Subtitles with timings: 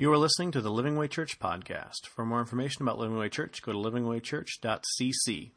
[0.00, 2.06] You are listening to the Living Way Church podcast.
[2.06, 5.50] For more information about Living Way Church, go to livingwaychurch.cc.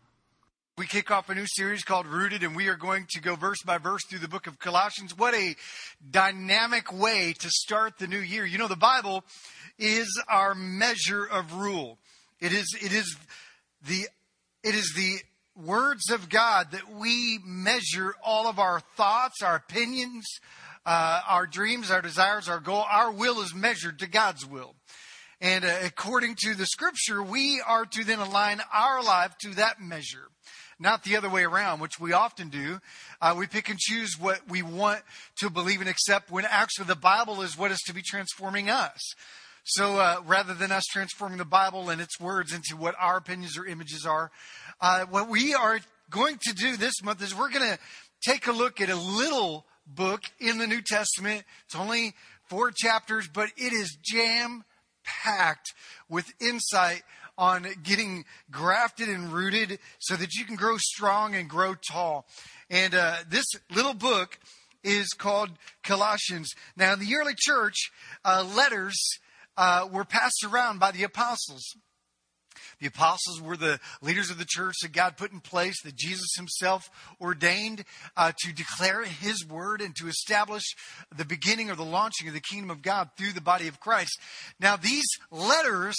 [0.78, 3.64] We kick off a new series called Rooted, and we are going to go verse
[3.66, 5.18] by verse through the book of Colossians.
[5.18, 5.56] What a
[6.12, 8.46] dynamic way to start the new year.
[8.46, 9.24] You know, the Bible
[9.80, 11.98] is our measure of rule.
[12.42, 13.16] It is, it is
[13.88, 14.10] the,
[14.62, 15.20] it is the
[15.56, 20.26] words of God that we measure all of our thoughts, our opinions,
[20.86, 22.86] uh, our dreams, our desires, our goal.
[22.90, 24.76] Our will is measured to God's will.
[25.42, 29.82] And uh, according to the scripture, we are to then align our life to that
[29.82, 30.28] measure,
[30.80, 32.80] not the other way around, which we often do.
[33.22, 35.02] Uh, we pick and choose what we want
[35.40, 39.14] to believe and accept when actually the Bible is what is to be transforming us.
[39.66, 43.58] So uh, rather than us transforming the Bible and its words into what our opinions
[43.58, 44.30] or images are,
[44.82, 45.80] uh, what we are
[46.10, 47.80] going to do this month is we're going to
[48.26, 51.44] take a look at a little book in the New Testament.
[51.66, 52.14] It's only
[52.48, 54.64] four chapters, but it is jam
[55.04, 55.74] packed
[56.10, 57.04] with insight
[57.38, 62.26] on getting grafted and rooted so that you can grow strong and grow tall.
[62.70, 64.40] And uh, this little book
[64.84, 65.50] is called
[65.84, 66.52] Colossians.
[66.76, 67.92] Now, in the early church,
[68.24, 68.96] uh, letters
[69.58, 71.64] uh, were passed around by the apostles.
[72.80, 76.34] The apostles were the leaders of the church that God put in place, that Jesus
[76.36, 76.90] himself
[77.22, 77.84] ordained
[78.18, 80.64] uh, to declare his word and to establish
[81.16, 84.20] the beginning or the launching of the kingdom of God through the body of Christ.
[84.60, 85.98] Now, these letters,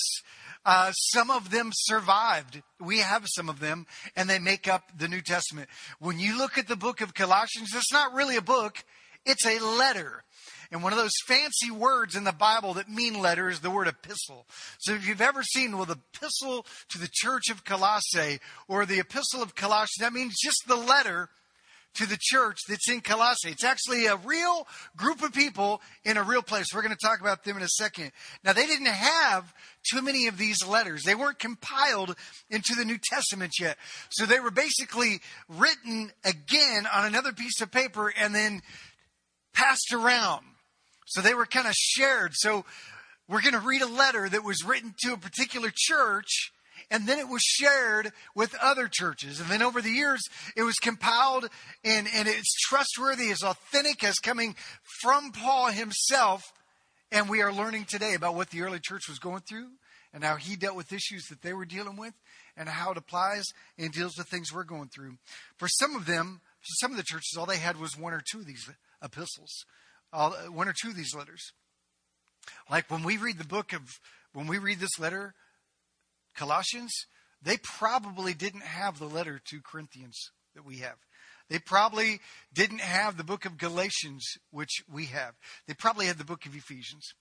[0.64, 2.62] uh, some of them survived.
[2.80, 5.68] We have some of them, and they make up the New Testament.
[5.98, 8.84] When you look at the book of Colossians, it's not really a book,
[9.24, 10.24] it's a letter.
[10.70, 13.86] And one of those fancy words in the Bible that mean letter is the word
[13.86, 14.46] epistle.
[14.78, 18.98] So if you've ever seen, well, the epistle to the church of Colossae or the
[18.98, 21.28] epistle of Colossians, that means just the letter
[21.94, 23.50] to the church that's in Colossae.
[23.50, 24.66] It's actually a real
[24.96, 26.74] group of people in a real place.
[26.74, 28.10] We're going to talk about them in a second.
[28.42, 29.54] Now, they didn't have
[29.92, 31.04] too many of these letters.
[31.04, 32.16] They weren't compiled
[32.50, 33.78] into the New Testament yet.
[34.10, 38.62] So they were basically written again on another piece of paper and then
[39.54, 40.44] passed around.
[41.06, 42.32] So they were kind of shared.
[42.34, 42.64] So
[43.28, 46.50] we're going to read a letter that was written to a particular church
[46.90, 49.40] and then it was shared with other churches.
[49.40, 50.22] And then over the years,
[50.56, 51.48] it was compiled
[51.84, 54.54] and, and it's trustworthy, as authentic as coming
[55.00, 56.42] from Paul himself.
[57.10, 59.68] And we are learning today about what the early church was going through
[60.12, 62.14] and how he dealt with issues that they were dealing with
[62.56, 63.44] and how it applies
[63.78, 65.16] and deals with things we're going through.
[65.56, 66.40] For some of them,
[66.80, 68.68] some of the churches, all they had was one or two of these
[69.04, 69.66] epistles
[70.14, 71.52] all, uh, one or two of these letters.
[72.70, 73.82] Like when we read the book of,
[74.32, 75.34] when we read this letter,
[76.34, 76.92] Colossians,
[77.42, 80.96] they probably didn't have the letter to Corinthians that we have.
[81.50, 82.20] They probably
[82.54, 85.34] didn't have the book of Galatians, which we have.
[85.66, 87.12] They probably had the book of Ephesians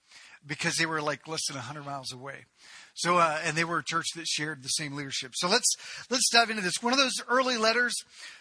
[0.46, 2.46] because they were like less than 100 miles away.
[2.94, 5.34] So, uh, and they were a church that shared the same leadership.
[5.36, 5.76] So let's,
[6.10, 6.82] let's dive into this.
[6.82, 7.94] One of those early letters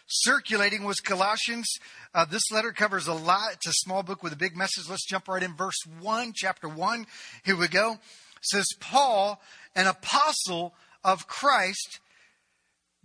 [0.06, 1.66] circulating was Colossians.
[2.14, 3.54] Uh, this letter covers a lot.
[3.54, 4.88] It's a small book with a big message.
[4.88, 5.56] Let's jump right in.
[5.56, 7.06] Verse 1, chapter 1.
[7.44, 7.94] Here we go.
[7.94, 7.98] It
[8.42, 9.40] says, Paul,
[9.74, 11.98] an apostle of Christ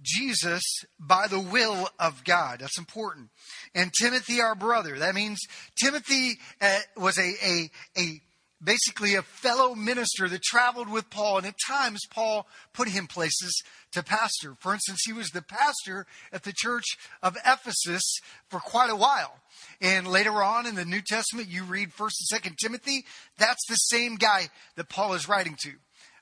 [0.02, 0.64] Jesus
[1.00, 2.60] by the will of God.
[2.60, 3.30] That's important.
[3.74, 5.00] And Timothy, our brother.
[5.00, 5.40] That means
[5.76, 8.22] Timothy uh, was a, a, a
[8.64, 11.38] basically a fellow minister that traveled with Paul.
[11.38, 14.56] And at times, Paul put him places to pastor.
[14.60, 16.86] For instance, he was the pastor at the church
[17.22, 18.20] of Ephesus
[18.50, 19.36] for quite a while.
[19.82, 23.06] And later on in the New Testament, you read 1st and 2nd Timothy.
[23.38, 25.72] That's the same guy that Paul is writing to.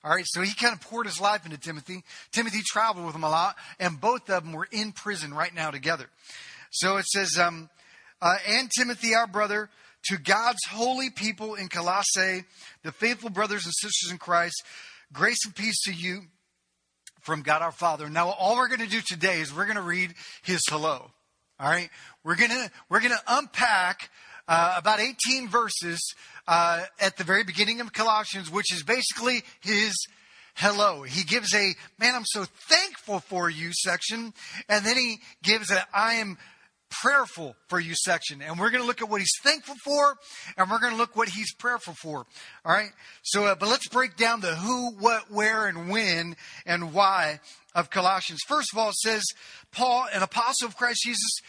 [0.06, 2.04] All right, so he kind of poured his life into Timothy.
[2.32, 5.72] Timothy traveled with him a lot, and both of them were in prison right now
[5.72, 6.06] together.
[6.70, 7.72] So it says, um,
[8.22, 9.68] uh, and Timothy, our brother,
[10.10, 12.44] to God's holy people in Colossae,
[12.84, 14.64] the faithful brothers and sisters in Christ,
[15.12, 16.22] grace and peace to you
[17.22, 18.08] from God our Father.
[18.08, 21.10] Now, all we're going to do today is we're going to read his hello.
[21.58, 21.90] All right,
[22.24, 24.10] we're gonna we're gonna unpack
[24.46, 26.14] uh, about 18 verses
[26.48, 29.96] uh, at the very beginning of Colossians, which is basically his
[30.56, 31.04] hello.
[31.04, 34.34] He gives a, man, I'm so thankful for you section.
[34.70, 36.38] And then he gives a, I am
[36.90, 38.42] prayerful for you section.
[38.42, 40.18] And we're going to look at what he's thankful for
[40.58, 42.26] and we're going to look what he's prayerful for.
[42.64, 42.92] All right.
[43.24, 46.36] So, uh, but let's break down the who, what, where, and when
[46.66, 47.42] and why
[47.74, 48.40] of Colossians.
[48.48, 49.24] First of all, it says,
[49.72, 51.40] Paul, an apostle of Christ Jesus,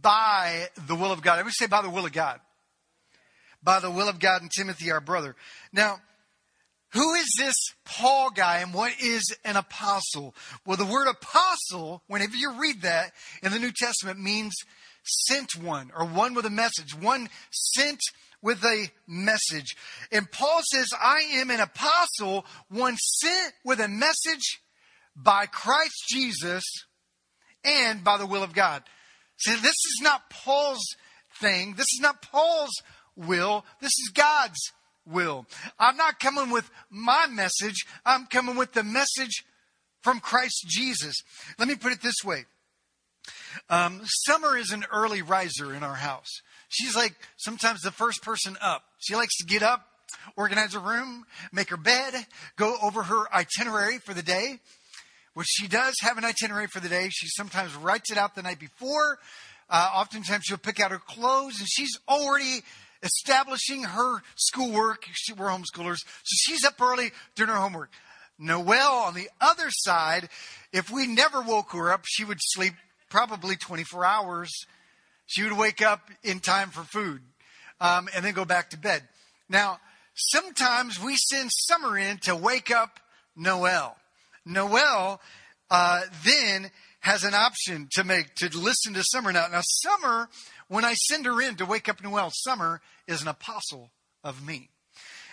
[0.00, 1.34] by the will of God.
[1.34, 2.40] Everybody say by the will of God
[3.62, 5.36] by the will of God and Timothy, our brother.
[5.72, 6.00] Now,
[6.92, 10.34] who is this Paul guy and what is an apostle?
[10.66, 13.12] Well, the word apostle, whenever you read that
[13.42, 14.54] in the New Testament, means
[15.04, 18.00] sent one or one with a message, one sent
[18.42, 19.76] with a message.
[20.10, 24.60] And Paul says, I am an apostle, one sent with a message
[25.14, 26.64] by Christ Jesus
[27.64, 28.82] and by the will of God.
[29.36, 30.84] See, this is not Paul's
[31.40, 31.74] thing.
[31.76, 32.74] This is not Paul's
[33.26, 33.64] will.
[33.80, 34.72] This is God's
[35.06, 35.46] will.
[35.78, 37.84] I'm not coming with my message.
[38.04, 39.44] I'm coming with the message
[40.02, 41.16] from Christ Jesus.
[41.58, 42.44] Let me put it this way.
[43.68, 46.40] Um, Summer is an early riser in our house.
[46.68, 48.84] She's like sometimes the first person up.
[48.98, 49.86] She likes to get up,
[50.36, 52.14] organize her room, make her bed,
[52.56, 54.60] go over her itinerary for the day.
[55.34, 57.08] Which she does have an itinerary for the day.
[57.10, 59.18] She sometimes writes it out the night before.
[59.68, 62.62] Uh, oftentimes she'll pick out her clothes and she's already
[63.02, 65.04] establishing her schoolwork.
[65.12, 65.98] She, we're homeschoolers.
[66.24, 67.90] So she's up early doing her homework.
[68.38, 70.28] Noelle, on the other side,
[70.72, 72.74] if we never woke her up, she would sleep
[73.10, 74.50] probably 24 hours.
[75.26, 77.20] She would wake up in time for food
[77.80, 79.02] um, and then go back to bed.
[79.48, 79.78] Now,
[80.14, 82.98] sometimes we send Summer in to wake up
[83.36, 83.96] Noelle.
[84.46, 85.20] Noelle
[85.70, 86.70] uh, then
[87.00, 89.46] has an option to make to listen to Summer now.
[89.50, 90.28] Now, Summer,
[90.70, 93.90] when I send her in to wake up Noelle, Summer is an apostle
[94.22, 94.68] of me.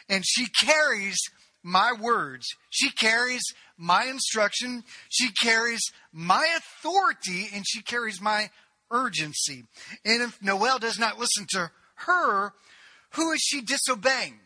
[0.10, 1.20] And she carries
[1.62, 2.48] my words.
[2.72, 3.44] She carries
[3.78, 4.84] my instruction.
[5.10, 8.50] She carries my authority and she carries my
[8.90, 9.66] urgency.
[10.04, 12.54] And if Noelle does not listen to her,
[13.12, 14.40] who is she disobeying?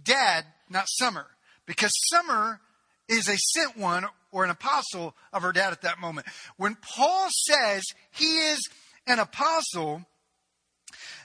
[0.00, 1.26] Dad, not Summer.
[1.66, 2.60] Because Summer
[3.08, 6.28] is a sent one or an apostle of her dad at that moment.
[6.56, 7.82] When Paul says
[8.12, 8.60] he is
[9.08, 10.04] an apostle,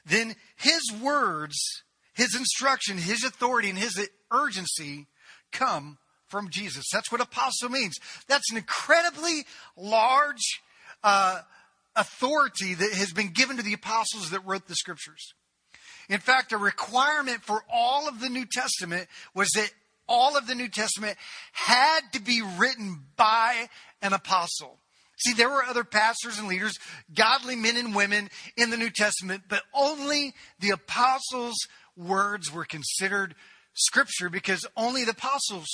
[0.06, 1.56] then his words,
[2.14, 5.08] his instruction, his authority, and his urgency
[5.52, 5.98] come
[6.28, 6.86] from Jesus.
[6.92, 7.96] That's what apostle means.
[8.28, 9.46] That's an incredibly
[9.78, 10.62] large
[11.04, 11.42] uh,
[11.96, 15.34] authority that has been given to the apostles that wrote the scriptures.
[16.10, 19.72] In fact, a requirement for all of the New Testament was that
[20.08, 21.18] all of the New Testament
[21.54, 23.70] had to be written by
[24.02, 24.80] an apostle.
[25.18, 26.78] See, there were other pastors and leaders,
[27.14, 33.36] godly men and women in the New Testament, but only the apostles' words were considered
[33.74, 35.68] scripture because only the apostles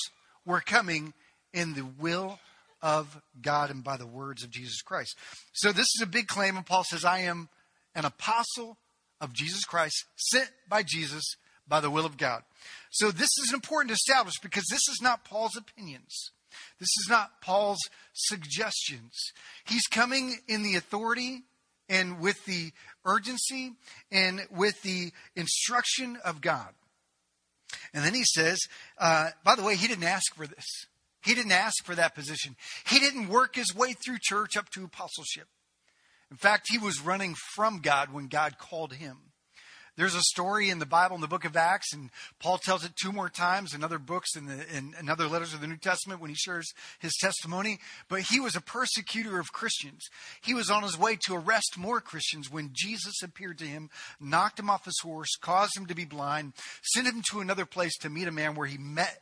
[0.46, 1.14] were coming
[1.54, 2.40] in the will
[2.82, 5.16] of God and by the words of Jesus Christ.
[5.54, 7.50] So this is a big claim, and Paul says, I am
[7.96, 8.78] an apostle
[9.20, 11.36] of Jesus Christ, sent by Jesus
[11.68, 12.44] by the will of God.
[12.90, 16.32] So this is important to establish because this is not Paul's opinions.
[16.80, 17.80] This is not Paul's
[18.14, 19.14] suggestions.
[19.66, 21.44] He's coming in the authority
[21.88, 22.72] and with the
[23.06, 23.72] urgency
[24.12, 26.70] and with the instruction of God.
[27.94, 28.60] And then he says,
[28.98, 30.66] uh, by the way, he didn't ask for this.
[31.24, 32.56] He didn't ask for that position.
[32.88, 35.48] He didn't work his way through church up to apostleship.
[36.32, 39.18] In fact, he was running from God when God called him.
[40.00, 42.10] There's a story in the Bible in the book of Acts, and
[42.40, 45.60] Paul tells it two more times in other books the, in, in other letters of
[45.60, 47.80] the New Testament when he shares his testimony.
[48.08, 50.08] But he was a persecutor of Christians.
[50.42, 53.90] He was on his way to arrest more Christians when Jesus appeared to him,
[54.22, 57.98] knocked him off his horse, caused him to be blind, sent him to another place
[57.98, 59.20] to meet a man where he met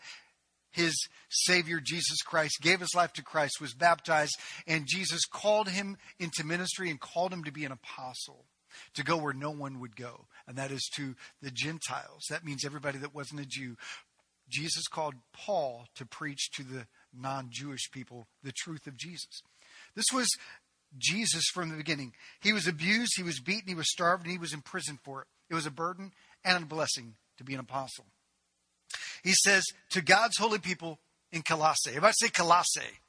[0.70, 0.94] his
[1.30, 4.38] Savior, Jesus Christ, gave his life to Christ, was baptized,
[4.68, 8.46] and Jesus called him into ministry and called him to be an apostle
[8.94, 12.24] to go where no one would go, and that is to the Gentiles.
[12.30, 13.76] That means everybody that wasn't a Jew.
[14.50, 19.42] Jesus called Paul to preach to the non Jewish people the truth of Jesus.
[19.96, 20.30] This was
[20.98, 22.14] Jesus from the beginning.
[22.42, 25.28] He was abused, he was beaten, he was starved, and he was imprisoned for it.
[25.50, 26.14] It was a burden
[26.46, 28.06] and a blessing to be an apostle.
[29.24, 31.00] He says to God's holy people
[31.32, 31.90] in Colossae.
[31.90, 33.00] Everybody say Colossae.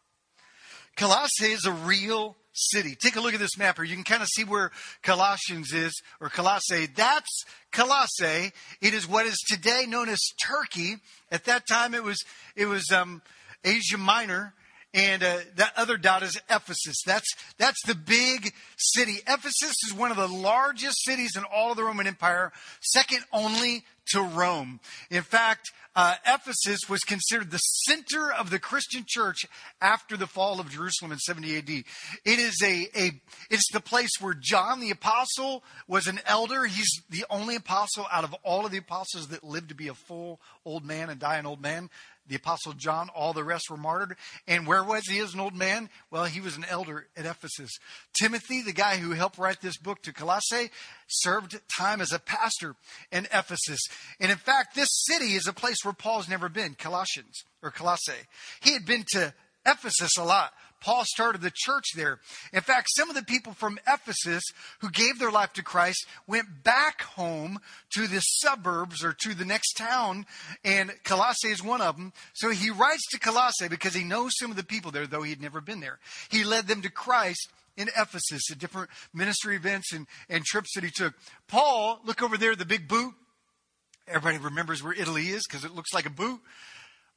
[0.99, 2.97] Colossae is a real city.
[2.97, 3.85] Take a look at this map here.
[3.85, 6.87] You can kind of see where Colossians is, or Colossae.
[6.87, 8.53] That's Colossae.
[8.81, 10.97] It is what is today known as Turkey.
[11.31, 12.19] At that time, it was
[12.57, 13.23] it was um,
[13.65, 14.55] Asia Minor,
[14.93, 16.97] and uh, that other dot is Ephesus.
[17.07, 19.19] That's that's the big city.
[19.29, 22.51] Ephesus is one of the largest cities in all of the Roman Empire,
[22.81, 24.81] second only to Rome.
[25.11, 29.47] In fact, uh, Ephesus was considered the center of the Christian church
[29.81, 31.71] after the fall of Jerusalem in 70 AD.
[31.71, 31.85] It
[32.25, 36.67] is a, a it's the place where John the apostle was an elder.
[36.67, 39.95] He's the only apostle out of all of the apostles that lived to be a
[39.95, 41.91] full old man and die an old man
[42.29, 44.17] the Apostle John, all the rest were martyred.
[44.47, 45.89] And where was he as an old man?
[46.11, 47.71] Well, he was an elder at Ephesus.
[48.21, 50.71] Timothy, the guy who helped write this book to Colossae,
[51.09, 52.75] served time as a pastor
[53.11, 53.81] in Ephesus.
[54.21, 58.13] And in fact, this city is a place where Paul's never been, Colossians or Colossae.
[58.61, 59.33] He had been to
[59.69, 60.53] Ephesus a lot.
[60.81, 62.21] Paul started the church there.
[62.53, 64.45] In fact, some of the people from Ephesus
[64.81, 67.59] who gave their life to Christ went back home
[67.91, 70.27] to the suburbs or to the next town,
[70.65, 72.13] and Colossae is one of them.
[72.35, 75.43] So he writes to Colossae because he knows some of the people there, though he'd
[75.43, 75.99] never been there.
[76.31, 80.85] He led them to Christ in Ephesus at different ministry events and, and trips that
[80.85, 81.15] he took.
[81.49, 83.15] Paul, look over there, the big boot.
[84.07, 86.41] Everybody remembers where Italy is because it looks like a boot.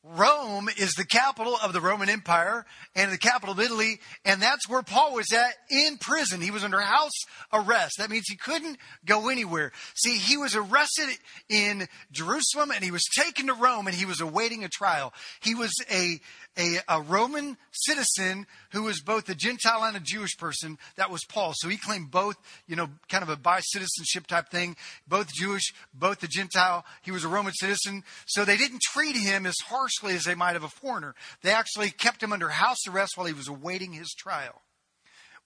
[0.03, 2.65] Rome is the capital of the Roman Empire
[2.95, 6.41] and the capital of Italy, and that's where Paul was at in prison.
[6.41, 7.11] He was under house
[7.53, 7.95] arrest.
[7.99, 9.71] That means he couldn't go anywhere.
[9.93, 11.09] See, he was arrested
[11.49, 15.13] in Jerusalem and he was taken to Rome and he was awaiting a trial.
[15.39, 16.19] He was a
[16.57, 20.77] a, a Roman citizen who was both a Gentile and a Jewish person.
[20.97, 21.53] That was Paul.
[21.55, 22.35] So he claimed both,
[22.67, 24.75] you know, kind of a bi citizenship type thing,
[25.07, 26.85] both Jewish, both a Gentile.
[27.03, 28.03] He was a Roman citizen.
[28.25, 31.15] So they didn't treat him as harshly as they might have a foreigner.
[31.41, 34.61] They actually kept him under house arrest while he was awaiting his trial.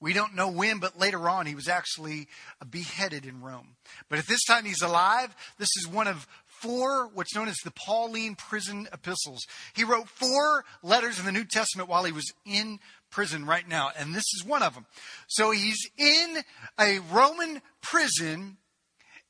[0.01, 2.27] We don't know when, but later on he was actually
[2.69, 3.75] beheaded in Rome.
[4.09, 5.33] But at this time he's alive.
[5.57, 6.27] This is one of
[6.61, 9.45] four, what's known as the Pauline prison epistles.
[9.73, 12.79] He wrote four letters in the New Testament while he was in
[13.11, 14.85] prison right now, and this is one of them.
[15.27, 16.37] So he's in
[16.79, 18.57] a Roman prison,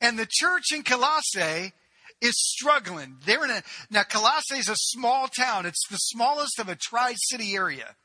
[0.01, 1.74] and the church in Colossae
[2.22, 3.17] is struggling.
[3.25, 5.65] They're in a now Colossae is a small town.
[5.65, 7.96] It's the smallest of a tri-city area.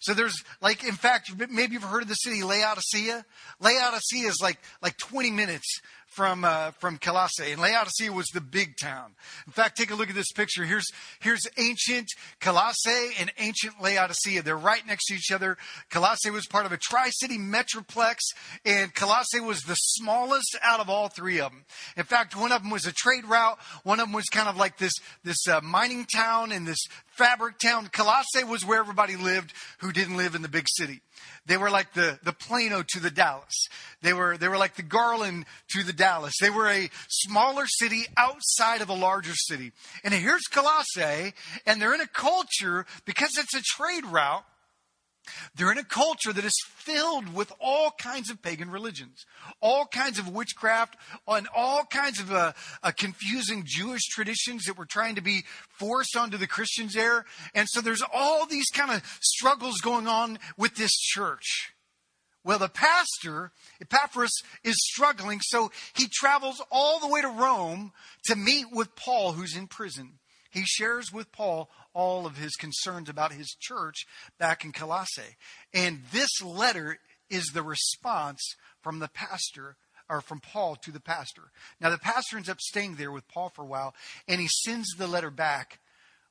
[0.00, 3.24] So there's like, in fact, maybe you've heard of the city Laodicea.
[3.60, 5.80] Laodicea is like like 20 minutes
[6.18, 9.12] from uh, from Colossae, and Laodicea was the big town.
[9.46, 10.64] In fact, take a look at this picture.
[10.64, 10.88] Here's
[11.20, 12.08] here's ancient
[12.40, 14.42] Colossae and ancient Laodicea.
[14.42, 15.56] They're right next to each other.
[15.90, 18.16] Colossae was part of a tri-city metroplex,
[18.64, 21.64] and Colossae was the smallest out of all three of them.
[21.96, 23.56] In fact, one of them was a trade route.
[23.84, 27.58] One of them was kind of like this this uh, mining town and this fabric
[27.58, 27.90] town.
[27.92, 31.00] Colossae was where everybody lived who didn't live in the big city.
[31.46, 33.68] They were like the, the Plano to the Dallas.
[34.02, 36.34] They were, they were like the Garland to the Dallas.
[36.40, 39.72] They were a smaller city outside of a larger city.
[40.04, 41.34] And here's Colossae,
[41.66, 44.44] and they're in a culture, because it's a trade route,
[45.54, 49.26] they're in a culture that is filled with all kinds of pagan religions,
[49.60, 54.86] all kinds of witchcraft, and all kinds of uh, uh, confusing Jewish traditions that were
[54.86, 55.42] trying to be
[55.78, 57.24] forced onto the Christians there.
[57.54, 61.72] And so there's all these kind of struggles going on with this church.
[62.44, 64.32] Well, the pastor, Epaphras,
[64.64, 67.92] is struggling, so he travels all the way to Rome
[68.24, 70.18] to meet with Paul, who's in prison.
[70.50, 74.06] He shares with Paul all of his concerns about his church
[74.38, 75.36] back in Colossae.
[75.74, 79.74] And this letter is the response from the pastor
[80.08, 81.50] or from Paul to the pastor.
[81.80, 83.96] Now, the pastor ends up staying there with Paul for a while,
[84.28, 85.80] and he sends the letter back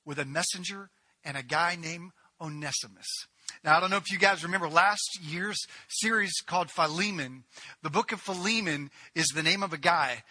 [0.05, 0.89] with a messenger
[1.25, 3.27] and a guy named Onesimus.
[3.61, 5.59] Now, I don't know if you guys remember last year's
[5.89, 7.43] series called Philemon.
[7.83, 10.23] The book of Philemon is the name of a guy,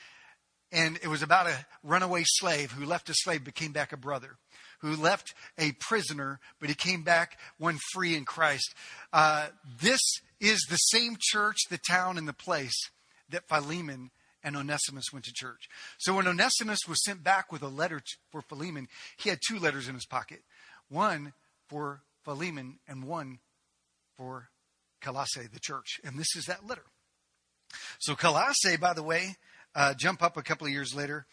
[0.72, 3.98] and it was about a runaway slave who left a slave but came back a
[3.98, 4.38] brother
[4.80, 8.74] who left a prisoner, but he came back one free in Christ.
[9.12, 9.48] Uh,
[9.80, 10.00] this
[10.40, 12.76] is the same church, the town, and the place
[13.30, 14.10] that Philemon
[14.42, 15.68] and Onesimus went to church.
[15.98, 19.88] So when Onesimus was sent back with a letter for Philemon, he had two letters
[19.88, 20.42] in his pocket
[20.88, 21.32] one
[21.68, 23.40] for Philemon and one
[24.16, 24.48] for
[25.00, 26.00] Colossae, the church.
[26.04, 26.84] And this is that letter.
[27.98, 29.36] So Colossae, by the way,
[29.74, 31.26] uh, jump up a couple of years later.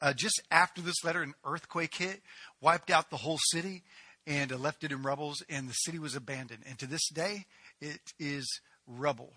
[0.00, 2.22] Uh, just after this letter, an earthquake hit,
[2.60, 3.82] wiped out the whole city,
[4.26, 6.62] and uh, left it in rubble, and the city was abandoned.
[6.66, 7.44] And to this day,
[7.80, 9.34] it is rubble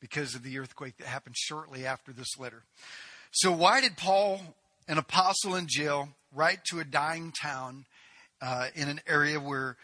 [0.00, 2.64] because of the earthquake that happened shortly after this letter.
[3.30, 4.40] So, why did Paul,
[4.88, 7.86] an apostle in jail, write to a dying town
[8.40, 9.76] uh, in an area where,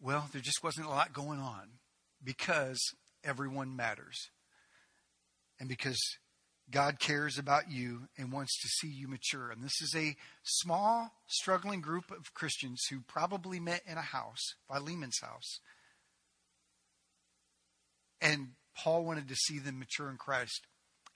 [0.00, 1.68] well, there just wasn't a lot going on?
[2.22, 2.80] Because
[3.22, 4.30] everyone matters.
[5.60, 5.98] And because
[6.70, 9.50] God cares about you and wants to see you mature.
[9.50, 14.54] And this is a small, struggling group of Christians who probably met in a house,
[14.68, 15.60] by Philemon's house.
[18.20, 20.66] And Paul wanted to see them mature in Christ.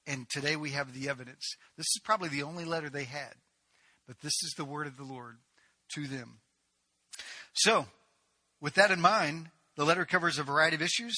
[0.06, 1.56] And today we have the evidence.
[1.76, 3.34] This is probably the only letter they had,
[4.06, 5.36] but this is the word of the Lord
[5.94, 6.38] to them.
[7.54, 7.86] So,
[8.60, 11.16] with that in mind, the letter covers a variety of issues.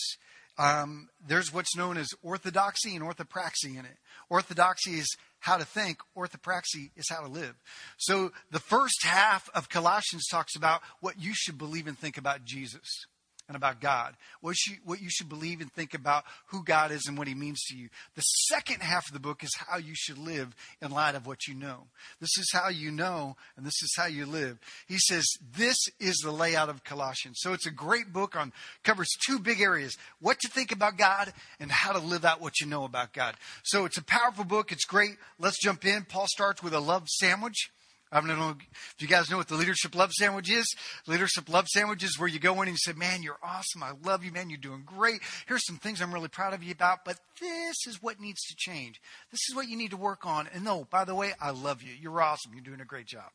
[0.61, 3.97] Um, there's what's known as orthodoxy and orthopraxy in it.
[4.29, 7.55] Orthodoxy is how to think, orthopraxy is how to live.
[7.97, 12.45] So the first half of Colossians talks about what you should believe and think about
[12.45, 13.07] Jesus.
[13.51, 17.07] And about God, what you, what you should believe and think about who God is
[17.09, 17.89] and what He means to you.
[18.15, 21.49] The second half of the book is how you should live in light of what
[21.49, 21.89] you know.
[22.21, 24.61] This is how you know, and this is how you live.
[24.87, 25.27] He says
[25.57, 27.39] this is the layout of Colossians.
[27.41, 28.53] So it's a great book on
[28.85, 32.61] covers two big areas: what to think about God and how to live out what
[32.61, 33.35] you know about God.
[33.65, 34.71] So it's a powerful book.
[34.71, 35.17] It's great.
[35.41, 36.05] Let's jump in.
[36.05, 37.73] Paul starts with a love sandwich.
[38.13, 40.67] I don't know if you guys know what the leadership love sandwich is.
[41.07, 43.85] Leadership love sandwich is where you go in and you say, Man, you're awesome.
[43.85, 44.51] I love you, man.
[44.51, 45.21] You're doing great.
[45.47, 48.55] Here's some things I'm really proud of you about, but this is what needs to
[48.59, 49.01] change.
[49.31, 50.49] This is what you need to work on.
[50.53, 51.93] And no, by the way, I love you.
[51.93, 52.53] You're awesome.
[52.53, 53.31] You're doing a great job.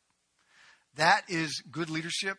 [0.96, 2.36] That is good leadership.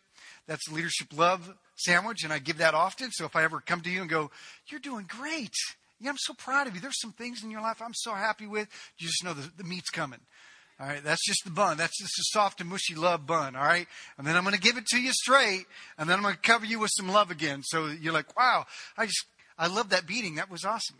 [0.47, 3.11] That's leadership love sandwich, and I give that often.
[3.11, 4.29] So if I ever come to you and go,
[4.67, 5.55] You're doing great.
[5.99, 6.81] Yeah, I'm so proud of you.
[6.81, 8.67] There's some things in your life I'm so happy with.
[8.99, 10.19] You just know the, the meat's coming.
[10.79, 11.77] All right, that's just the bun.
[11.77, 13.55] That's just a soft and mushy love bun.
[13.55, 15.65] All right, and then I'm going to give it to you straight,
[15.97, 17.63] and then I'm going to cover you with some love again.
[17.63, 18.65] So you're like, wow,
[18.95, 19.25] I just
[19.57, 20.35] I love that beating.
[20.35, 20.97] That was awesome.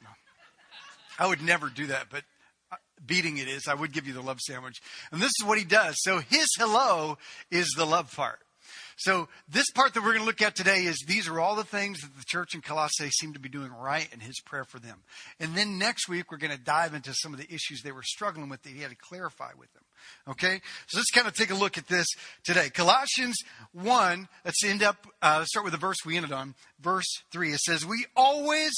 [1.19, 2.23] I would never do that, but
[2.71, 3.67] uh, beating it is.
[3.67, 4.81] I would give you the love sandwich,
[5.11, 5.95] and this is what he does.
[5.99, 7.19] So his hello
[7.51, 8.39] is the love part.
[8.99, 11.63] So, this part that we're going to look at today is these are all the
[11.63, 14.79] things that the church in Colossae seemed to be doing right in his prayer for
[14.79, 15.03] them.
[15.39, 18.01] And then next week, we're going to dive into some of the issues they were
[18.01, 19.83] struggling with that he had to clarify with them.
[20.29, 20.61] Okay?
[20.87, 22.07] So, let's kind of take a look at this
[22.43, 22.71] today.
[22.71, 23.37] Colossians
[23.73, 26.55] 1, let's end up, uh, let's start with the verse we ended on.
[26.79, 27.51] Verse 3.
[27.51, 28.73] It says, We always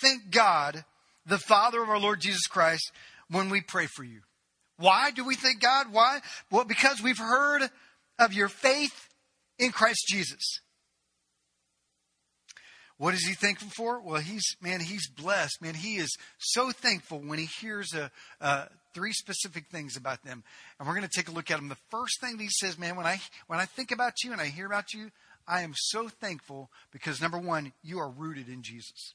[0.00, 0.84] thank God,
[1.26, 2.92] the Father of our Lord Jesus Christ,
[3.28, 4.20] when we pray for you.
[4.76, 5.88] Why do we thank God?
[5.90, 6.20] Why?
[6.48, 7.62] Well, because we've heard
[8.20, 9.07] of your faith
[9.58, 10.60] in Christ Jesus.
[12.98, 14.00] What is he thankful for?
[14.00, 15.62] Well, he's man, he's blessed.
[15.62, 18.10] Man, he is so thankful when he hears a,
[18.40, 20.42] uh, three specific things about them,
[20.78, 21.68] and we're going to take a look at them.
[21.68, 24.40] The first thing that he says, man, when I when I think about you and
[24.40, 25.12] I hear about you,
[25.46, 29.14] I am so thankful because number one, you are rooted in Jesus.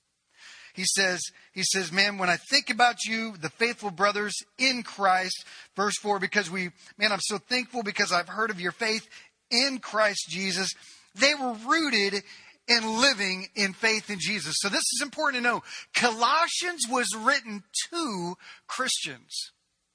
[0.74, 1.22] He says,
[1.54, 5.46] he says, man, when I think about you, the faithful brothers in Christ,
[5.76, 9.08] verse four, because we, man, I'm so thankful because I've heard of your faith
[9.54, 10.74] in Christ Jesus.
[11.16, 12.24] They were rooted
[12.68, 14.56] in living in faith in Jesus.
[14.60, 15.64] So this is important to know.
[15.94, 18.36] Colossians was written to
[18.68, 19.52] Christians.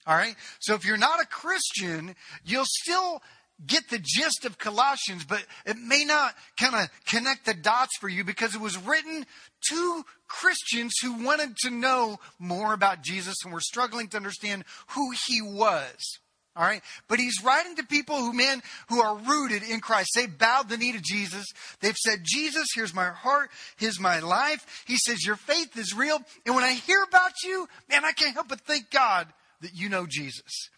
[0.06, 0.36] All right.
[0.60, 3.22] So if you're not a Christian, you'll still
[3.66, 8.08] get the gist of Colossians, but it may not kind of connect the dots for
[8.08, 9.26] you because it was written
[9.70, 15.10] to Christians who wanted to know more about Jesus and were struggling to understand who
[15.26, 16.18] he was.
[16.58, 16.82] All right.
[17.06, 20.10] But he's writing to people who, men, who are rooted in Christ.
[20.16, 21.46] They bowed the knee to Jesus.
[21.80, 23.50] They've said, Jesus, here's my heart.
[23.76, 24.84] Here's my life.
[24.84, 26.18] He says, your faith is real.
[26.44, 29.28] And when I hear about you, man, I can't help but thank God
[29.60, 30.68] that you know Jesus.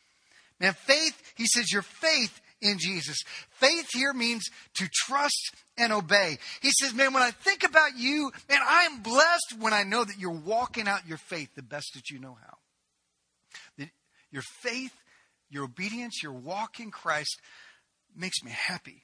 [0.60, 3.16] Man, faith, he says, your faith in Jesus.
[3.52, 6.36] Faith here means to trust and obey.
[6.60, 10.04] He says, man, when I think about you, man, I am blessed when I know
[10.04, 12.58] that you're walking out your faith the best that you know how.
[13.78, 13.88] That
[14.30, 14.92] your faith
[15.50, 17.40] your obedience, your walk in Christ
[18.16, 19.02] makes me happy.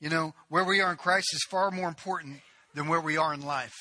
[0.00, 2.40] You know, where we are in Christ is far more important
[2.74, 3.74] than where we are in life.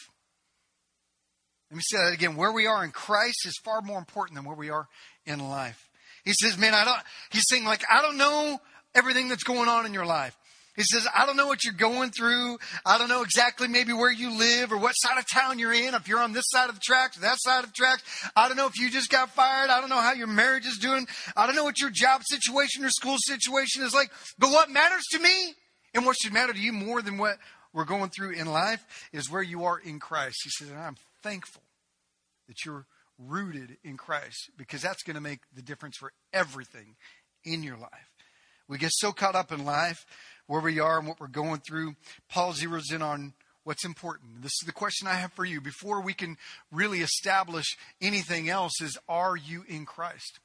[1.70, 2.36] Let me say that again.
[2.36, 4.88] Where we are in Christ is far more important than where we are
[5.26, 5.90] in life.
[6.24, 7.00] He says, man, I don't,
[7.32, 8.60] he's saying like, I don't know
[8.94, 10.36] everything that's going on in your life.
[10.76, 12.58] He says, I don't know what you're going through.
[12.86, 15.94] I don't know exactly maybe where you live or what side of town you're in,
[15.94, 18.04] if you're on this side of the tracks or that side of the tracks.
[18.36, 19.70] I don't know if you just got fired.
[19.70, 21.08] I don't know how your marriage is doing.
[21.36, 24.12] I don't know what your job situation or school situation is like.
[24.38, 25.54] But what matters to me
[25.94, 27.38] and what should matter to you more than what
[27.74, 28.84] we're going through in life
[29.14, 30.38] is where you are in Christ.
[30.44, 31.64] He says, I'm thankful
[32.48, 32.86] that you're
[33.18, 36.96] rooted in Christ because that's going to make the difference for everything
[37.44, 38.12] in your life.
[38.68, 40.06] We get so caught up in life
[40.48, 41.96] where we are and what we're going through.
[42.30, 44.42] Paul zeroes in on what's important.
[44.42, 45.60] This is the question I have for you.
[45.60, 46.38] Before we can
[46.72, 47.66] really establish
[48.02, 50.40] anything else, is are you in Christ?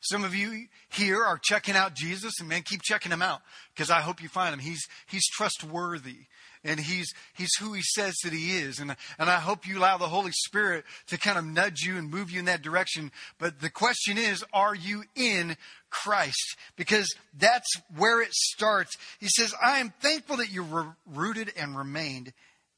[0.00, 3.40] Some of you here are checking out Jesus, and man, keep checking him out
[3.74, 4.60] because I hope you find him.
[4.60, 6.26] He's he's trustworthy
[6.66, 8.78] and he's he's who he says that he is.
[8.78, 12.10] And and I hope you allow the Holy Spirit to kind of nudge you and
[12.10, 13.12] move you in that direction.
[13.38, 15.56] But the question is are you in
[15.90, 16.56] Christ?
[16.76, 18.96] Because that's where it starts.
[19.20, 22.32] He says I am thankful that you're rooted and remained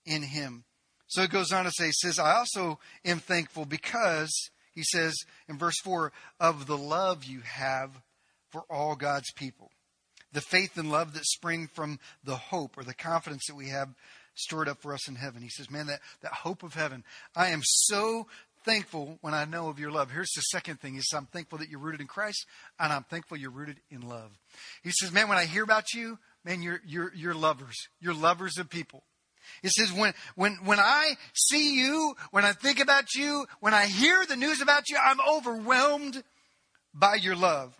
[0.04, 0.64] in him.
[1.08, 4.30] So it goes on to say he says I also am thankful because
[4.74, 5.14] he says
[5.48, 7.90] in verse 4 of the love you have
[8.50, 9.70] for all God's people
[10.32, 13.88] the faith and love that spring from the hope or the confidence that we have
[14.34, 15.42] stored up for us in heaven.
[15.42, 17.04] He says, Man, that, that hope of heaven.
[17.34, 18.26] I am so
[18.64, 20.10] thankful when I know of your love.
[20.10, 20.94] Here's the second thing.
[20.94, 22.46] He says, I'm thankful that you're rooted in Christ,
[22.78, 24.30] and I'm thankful you're rooted in love.
[24.82, 27.76] He says, Man, when I hear about you, man, you're you're you're lovers.
[28.00, 29.02] You're lovers of people.
[29.62, 33.86] It says, when, when, when I see you, when I think about you, when I
[33.86, 36.22] hear the news about you, I'm overwhelmed
[36.94, 37.74] by your love.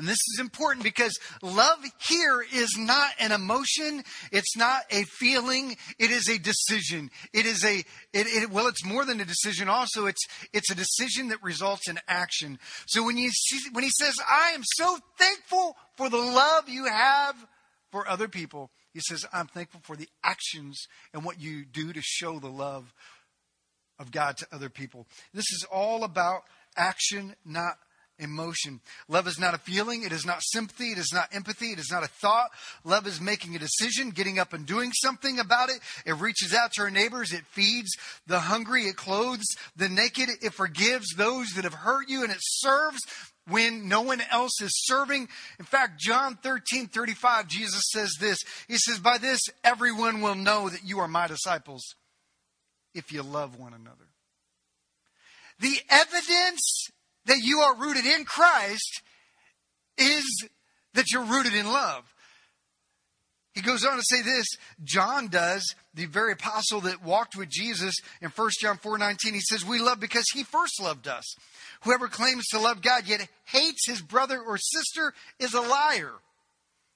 [0.00, 1.76] And this is important because love
[2.08, 4.02] here is not an emotion.
[4.32, 5.76] It's not a feeling.
[5.98, 7.10] It is a decision.
[7.34, 9.68] It is a, it, it, well, it's more than a decision.
[9.68, 12.58] Also, it's, it's a decision that results in action.
[12.86, 16.86] So when you see, when he says, I am so thankful for the love you
[16.86, 17.36] have
[17.92, 22.00] for other people, he says, I'm thankful for the actions and what you do to
[22.00, 22.94] show the love
[23.98, 25.06] of God to other people.
[25.34, 27.74] This is all about action, not
[28.20, 28.80] emotion.
[29.08, 30.02] Love is not a feeling.
[30.02, 30.92] It is not sympathy.
[30.92, 31.72] It is not empathy.
[31.72, 32.50] It is not a thought.
[32.84, 35.80] Love is making a decision, getting up and doing something about it.
[36.06, 37.32] It reaches out to our neighbors.
[37.32, 37.90] It feeds
[38.26, 38.84] the hungry.
[38.84, 40.28] It clothes the naked.
[40.42, 43.00] It forgives those that have hurt you and it serves
[43.48, 45.28] when no one else is serving.
[45.58, 48.38] In fact, John 13, 35, Jesus says this.
[48.68, 51.82] He says, By this everyone will know that you are my disciples
[52.94, 54.08] if you love one another.
[55.58, 56.88] The evidence
[57.30, 59.02] that you are rooted in Christ
[59.96, 60.48] is
[60.94, 62.02] that you're rooted in love.
[63.52, 64.48] He goes on to say this,
[64.82, 65.62] John does,
[65.94, 70.00] the very apostle that walked with Jesus in 1 John 4:19, he says, "We love
[70.00, 71.36] because he first loved us.
[71.82, 76.14] Whoever claims to love God yet hates his brother or sister is a liar."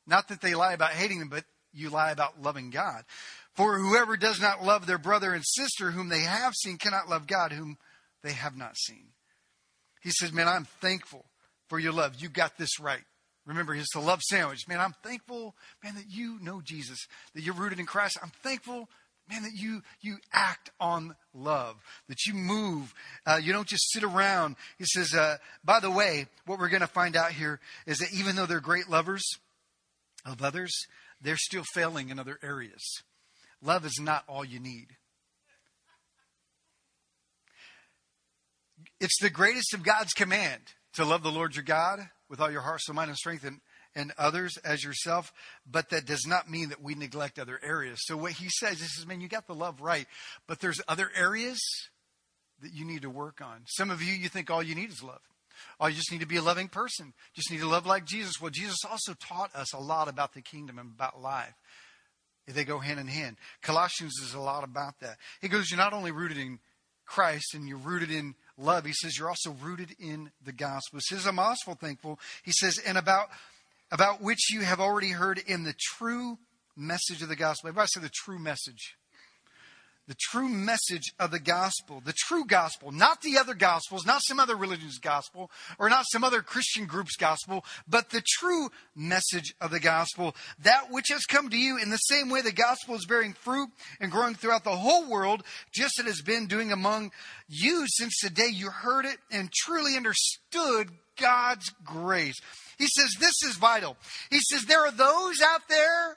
[0.05, 3.05] Not that they lie about hating them, but you lie about loving God.
[3.55, 7.29] For whoever does not love their brother and sister whom they have seen cannot love
[7.29, 7.79] God whom
[8.23, 9.13] they have not seen.
[10.05, 11.25] He says, Man, I'm thankful
[11.69, 12.14] for your love.
[12.19, 13.03] You got this right.
[13.47, 14.69] Remember, it's the love sandwich.
[14.69, 18.19] Man, I'm thankful, man, that you know Jesus, that you're rooted in Christ.
[18.23, 18.88] I'm thankful,
[19.29, 21.77] man, that you you act on love,
[22.09, 22.95] that you move.
[23.27, 24.57] Uh, you don't just sit around.
[24.79, 28.12] He says, uh, by the way, what we're going to find out here is that
[28.14, 29.25] even though they're great lovers
[30.25, 30.73] of others,
[31.21, 33.03] they're still failing in other areas.
[33.62, 34.88] Love is not all you need.
[39.05, 40.62] It's the greatest of God's command
[40.95, 41.99] to love the Lord your God
[42.31, 43.61] with all your heart, soul, mind, and strength, and,
[43.95, 45.31] and others as yourself.
[45.71, 47.99] But that does not mean that we neglect other areas.
[48.05, 50.07] So what he says, he says, man, you got the love right,
[50.47, 51.61] but there's other areas
[52.62, 53.64] that you need to work on.
[53.67, 55.21] Some of you, you think all you need is love.
[55.79, 57.12] Oh, you just need to be a loving person.
[57.35, 58.40] Just need to love like Jesus.
[58.40, 61.53] Well, Jesus also taught us a lot about the kingdom and about life.
[62.47, 63.37] They go hand in hand.
[63.61, 65.19] Colossians is a lot about that.
[65.43, 66.59] He goes, You're not only rooted in
[67.05, 70.99] Christ and you're rooted in love, he says you're also rooted in the gospel.
[70.99, 72.19] He says, I'm also thankful.
[72.43, 73.29] He says, and about
[73.90, 76.38] about which you have already heard in the true
[76.77, 77.69] message of the gospel.
[77.69, 78.97] Everybody say the true message
[80.07, 84.38] the true message of the gospel, the true gospel, not the other gospels, not some
[84.38, 89.71] other religion's gospel, or not some other Christian group's gospel, but the true message of
[89.71, 93.07] the gospel, that which has come to you in the same way the gospel is
[93.07, 97.11] bearing fruit and growing throughout the whole world, just as it has been doing among
[97.49, 102.40] you since the day you heard it and truly understood God's grace.
[102.79, 103.97] He says this is vital.
[104.31, 106.17] He says there are those out there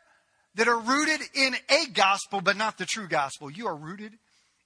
[0.57, 3.49] that are rooted in a gospel, but not the true gospel.
[3.49, 4.13] You are rooted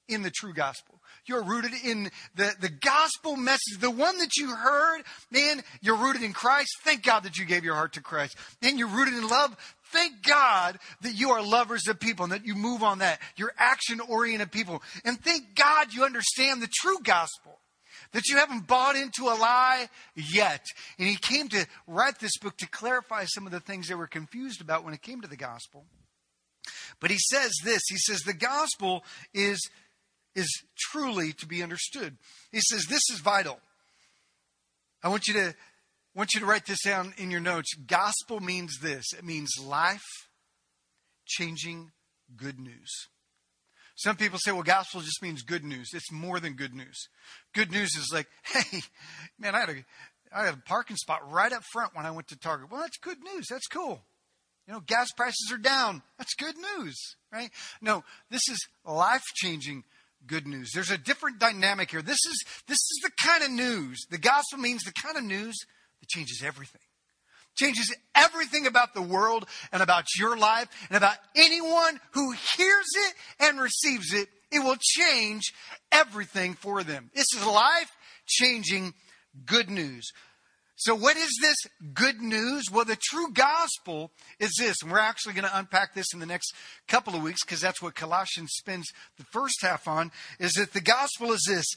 [0.07, 0.95] in the true gospel.
[1.25, 5.03] You're rooted in the, the gospel message, the one that you heard.
[5.29, 6.69] Man, you're rooted in Christ.
[6.83, 8.37] Thank God that you gave your heart to Christ.
[8.61, 9.55] Man, you're rooted in love.
[9.91, 13.19] Thank God that you are lovers of people and that you move on that.
[13.35, 14.81] You're action oriented people.
[15.05, 17.60] And thank God you understand the true gospel
[18.13, 20.65] that you haven't bought into a lie yet.
[20.99, 24.07] And he came to write this book to clarify some of the things they were
[24.07, 25.85] confused about when it came to the gospel.
[26.99, 29.69] But he says this he says, the gospel is,
[30.35, 32.17] is truly to be understood.
[32.51, 33.59] He says, this is vital.
[35.03, 35.55] I want you to
[36.13, 37.73] I want you to write this down in your notes.
[37.87, 40.01] Gospel means this it means life
[41.25, 41.91] changing
[42.35, 43.07] good news.
[43.95, 45.89] Some people say, well, gospel just means good news.
[45.93, 47.07] It's more than good news.
[47.53, 48.81] Good news is like, hey,
[49.39, 49.75] man, I had a,
[50.33, 52.71] I had a parking spot right up front when I went to Target.
[52.71, 53.47] Well, that's good news.
[53.49, 54.01] That's cool.
[54.67, 56.01] You know, gas prices are down.
[56.17, 56.97] That's good news,
[57.31, 57.49] right?
[57.81, 59.83] No, this is life changing
[60.27, 60.71] good news.
[60.73, 62.01] There's a different dynamic here.
[62.01, 64.05] This is, this is the kind of news.
[64.09, 65.57] The gospel means the kind of news
[65.99, 66.81] that changes everything
[67.55, 73.13] changes everything about the world and about your life and about anyone who hears it
[73.39, 74.27] and receives it.
[74.51, 75.53] It will change
[75.91, 77.09] everything for them.
[77.13, 77.91] This is life
[78.25, 78.93] changing
[79.45, 80.11] good news.
[80.81, 81.57] So, what is this
[81.93, 82.71] good news?
[82.71, 84.09] Well, the true gospel
[84.39, 86.55] is this, and we're actually going to unpack this in the next
[86.87, 88.87] couple of weeks because that's what Colossians spends
[89.19, 90.11] the first half on.
[90.39, 91.67] Is that the gospel is this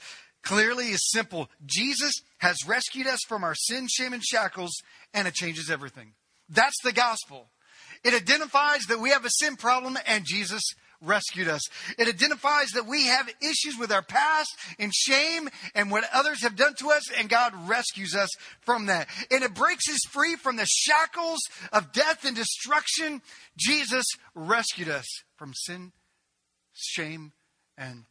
[0.44, 1.48] clearly is simple.
[1.66, 4.72] Jesus has rescued us from our sin, shame, and shackles,
[5.12, 6.12] and it changes everything.
[6.48, 7.48] That's the gospel.
[8.04, 10.62] It identifies that we have a sin problem, and Jesus
[11.00, 11.62] rescued us.
[11.98, 16.56] It identifies that we have issues with our past and shame and what others have
[16.56, 18.30] done to us, and God rescues us
[18.60, 19.08] from that.
[19.30, 21.40] And it breaks us free from the shackles
[21.72, 23.22] of death and destruction.
[23.56, 25.92] Jesus rescued us from sin,
[26.72, 27.32] shame,
[27.76, 28.04] and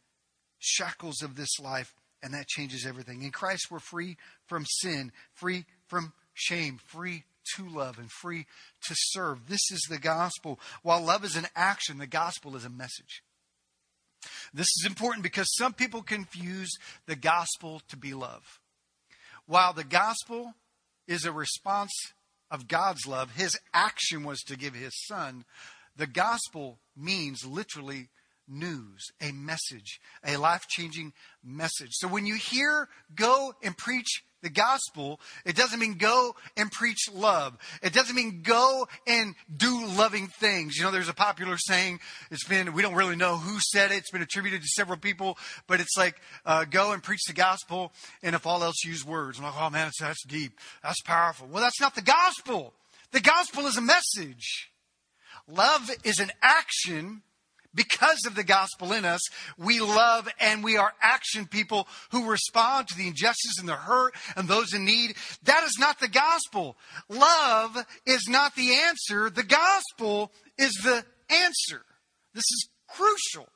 [0.58, 3.22] shackles of this life, and that changes everything.
[3.22, 8.46] In Christ, we're free from sin, free from shame, free to love and free
[8.88, 9.46] to serve.
[9.46, 10.58] This is the gospel.
[10.82, 13.22] While love is an action, the gospel is a message.
[14.54, 16.70] This is important because some people confuse
[17.06, 18.58] the gospel to be love.
[19.46, 20.54] While the gospel
[21.06, 21.92] is a response
[22.50, 25.44] of God's love, his action was to give his son.
[25.94, 28.08] The gospel means literally
[28.48, 31.90] news, a message, a life changing message.
[31.92, 37.10] So when you hear, go and preach the gospel, it doesn't mean go and preach
[37.12, 37.56] love.
[37.82, 40.76] It doesn't mean go and do loving things.
[40.76, 43.96] You know, there's a popular saying, it's been, we don't really know who said it,
[43.96, 47.92] it's been attributed to several people, but it's like, uh, go and preach the gospel,
[48.22, 49.38] and if all else, use words.
[49.38, 50.60] I'm like, oh man, that's deep.
[50.82, 51.48] That's powerful.
[51.50, 52.74] Well, that's not the gospel.
[53.12, 54.70] The gospel is a message.
[55.48, 57.22] Love is an action
[57.74, 59.20] because of the gospel in us,
[59.58, 64.14] we love and we are action people who respond to the injustice and the hurt
[64.36, 65.16] and those in need.
[65.44, 66.76] That is not the gospel.
[67.08, 69.30] Love is not the answer.
[69.30, 71.84] The gospel is the answer.
[72.34, 73.48] This is crucial.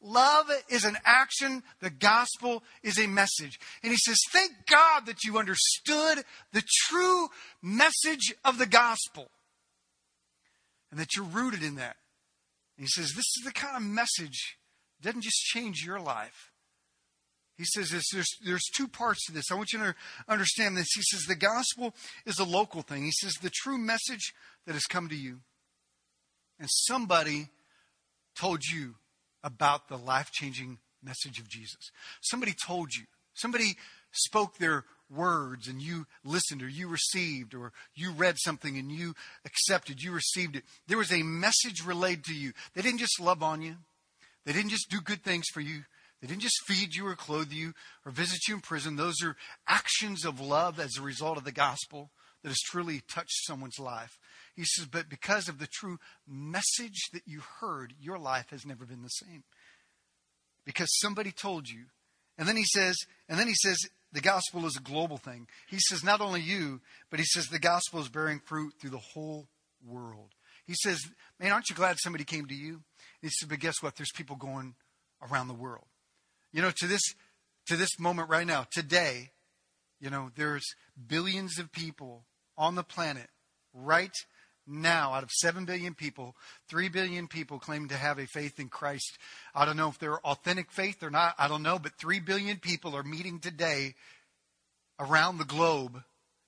[0.00, 1.62] Love is an action.
[1.80, 3.58] The gospel is a message.
[3.82, 7.28] And he says, thank God that you understood the true
[7.62, 9.30] message of the gospel
[10.90, 11.96] and that you're rooted in that.
[12.78, 14.58] He says, This is the kind of message
[15.00, 16.52] that doesn't just change your life.
[17.56, 19.50] He says this, there's, there's two parts to this.
[19.50, 19.94] I want you to
[20.28, 20.88] understand this.
[20.94, 21.94] He says the gospel
[22.26, 23.04] is a local thing.
[23.04, 24.34] He says the true message
[24.66, 25.40] that has come to you.
[26.58, 27.48] And somebody
[28.38, 28.96] told you
[29.42, 31.90] about the life changing message of Jesus.
[32.20, 33.04] Somebody told you.
[33.34, 33.76] Somebody
[34.12, 39.14] spoke their words and you listened or you received or you read something and you
[39.44, 40.64] accepted, you received it.
[40.86, 42.52] There was a message relayed to you.
[42.74, 43.76] They didn't just love on you,
[44.44, 45.82] they didn't just do good things for you.
[46.22, 48.96] They didn't just feed you or clothe you or visit you in prison.
[48.96, 49.36] Those are
[49.68, 52.10] actions of love as a result of the gospel
[52.42, 54.18] that has truly touched someone's life.
[54.54, 58.86] He says, but because of the true message that you heard, your life has never
[58.86, 59.44] been the same.
[60.64, 61.84] Because somebody told you.
[62.38, 62.96] And then he says,
[63.28, 63.76] and then he says,
[64.16, 65.46] the gospel is a global thing.
[65.68, 68.96] He says, not only you, but he says the gospel is bearing fruit through the
[68.96, 69.46] whole
[69.86, 70.30] world.
[70.66, 71.02] He says,
[71.38, 72.80] man, aren't you glad somebody came to you?
[73.20, 73.94] he says, but guess what?
[73.96, 74.74] There's people going
[75.30, 75.84] around the world.
[76.50, 77.02] You know, to this,
[77.66, 79.32] to this moment right now, today,
[80.00, 80.64] you know, there's
[81.06, 82.24] billions of people
[82.56, 83.28] on the planet
[83.74, 84.14] right
[84.66, 86.34] now, out of 7 billion people,
[86.68, 89.18] 3 billion people claim to have a faith in Christ.
[89.54, 91.34] I don't know if they're authentic faith or not.
[91.38, 93.94] I don't know, but 3 billion people are meeting today
[94.98, 96.02] around the globe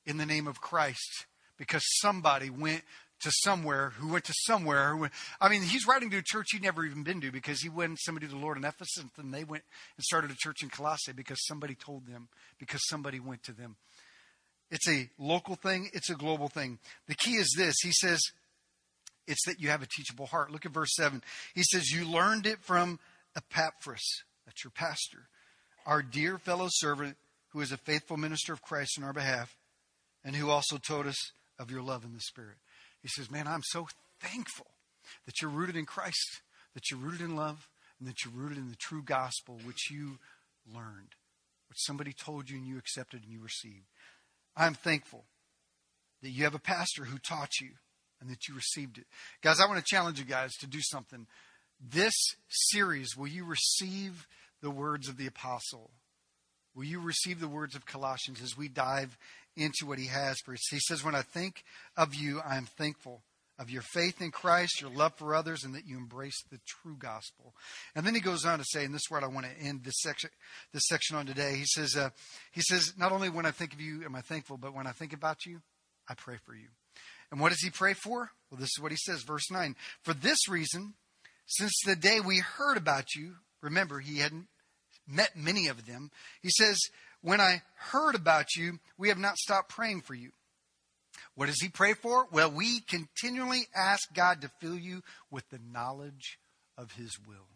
[0.07, 1.27] in the name of Christ
[1.59, 2.83] because somebody went
[3.21, 4.97] to somewhere who went to somewhere.
[4.97, 7.69] Went, I mean, he's writing to a church he'd never even been to because he
[7.69, 9.65] went somebody to the Lord in Ephesus and they went
[9.97, 12.29] and started a church in Colossae because somebody told them,
[12.59, 13.77] because somebody went to them.
[14.71, 16.79] It's a local thing, it's a global thing.
[17.07, 18.21] The key is this He says,
[19.29, 20.51] it's that you have a teachable heart.
[20.51, 21.23] Look at verse 7.
[21.55, 22.99] He says, You learned it from
[23.37, 25.29] Epaphras, that's your pastor,
[25.87, 27.17] our dear fellow servant
[27.53, 29.57] who is a faithful minister of Christ on our behalf,
[30.25, 32.57] and who also told us of your love in the Spirit.
[33.03, 33.87] He says, Man, I'm so
[34.21, 34.67] thankful
[35.27, 36.41] that you're rooted in Christ,
[36.75, 40.19] that you're rooted in love, and that you're rooted in the true gospel which you
[40.73, 41.15] learned,
[41.69, 43.87] which somebody told you and you accepted and you received.
[44.59, 45.25] I'm thankful
[46.23, 47.71] that you have a pastor who taught you
[48.21, 49.07] and that you received it.
[49.41, 51.27] Guys, I want to challenge you guys to do something.
[51.81, 52.15] This
[52.49, 54.27] series, will you receive
[54.61, 55.93] the words of the apostle?
[56.75, 59.17] Will you receive the words of Colossians as we dive
[59.57, 60.67] into what he has for us?
[60.71, 61.63] He says, When I think
[61.97, 63.23] of you, I am thankful
[63.59, 66.97] of your faith in Christ, your love for others, and that you embrace the true
[66.97, 67.55] gospel.
[67.95, 69.83] And then he goes on to say, and this is where I want to end
[69.85, 70.31] this section,
[70.73, 71.57] this section on today.
[71.57, 72.11] He says, uh,
[72.53, 74.93] he says, not only when I think of you am I thankful, but when I
[74.93, 75.61] think about you,
[76.09, 76.69] I pray for you.
[77.31, 78.31] And what does he pray for?
[78.51, 79.75] Well, this is what he says, verse 9.
[80.03, 80.95] For this reason,
[81.47, 84.47] since the day we heard about you, remember, he hadn't
[85.07, 86.11] met many of them.
[86.43, 86.79] He says,
[87.21, 90.31] when I heard about you, we have not stopped praying for you.
[91.35, 92.27] What does he pray for?
[92.33, 96.39] Well, we continually ask God to fill you with the knowledge
[96.77, 97.49] of his will